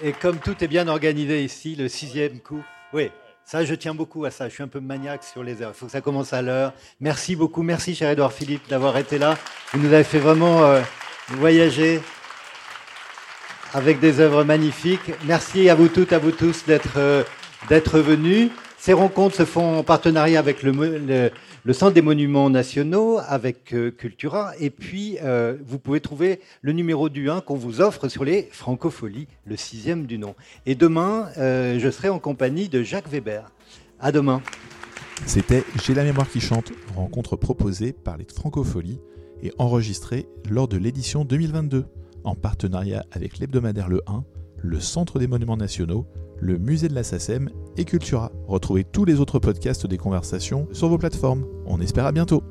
[0.00, 2.64] Et comme tout est bien organisé ici, le sixième coup.
[2.92, 3.10] Oui,
[3.44, 4.48] ça, je tiens beaucoup à ça.
[4.48, 5.72] Je suis un peu maniaque sur les heures.
[5.74, 6.72] Il faut que ça commence à l'heure.
[7.00, 7.62] Merci beaucoup.
[7.62, 9.36] Merci, cher Edouard Philippe, d'avoir été là.
[9.72, 10.80] Vous nous avez fait vraiment euh,
[11.28, 12.00] voyager
[13.74, 15.12] avec des œuvres magnifiques.
[15.24, 17.24] Merci à vous toutes, à vous tous d'être euh,
[17.68, 18.50] d'être venus.
[18.84, 21.30] Ces rencontres se font en partenariat avec le,
[21.72, 27.08] Centre des Monuments Nationaux, avec euh, Cultura, et puis euh, vous pouvez trouver le numéro
[27.08, 30.34] du 1 qu'on vous offre sur les francopholies, le sixième du nom.
[30.66, 33.52] Et demain, euh, je serai en compagnie de Jacques Weber.
[34.00, 34.42] À demain.
[35.26, 38.98] C'était J'ai la mémoire qui chante, rencontre proposée par les francopholies
[39.44, 41.84] et enregistrée lors de l'édition 2022,
[42.24, 44.24] en partenariat avec l'hebdomadaire Le 1,
[44.56, 46.04] le Centre des Monuments Nationaux,
[46.42, 48.32] le Musée de la SACEM et Cultura.
[48.48, 51.46] Retrouvez tous les autres podcasts des conversations sur vos plateformes.
[51.66, 52.42] On espère à bientôt.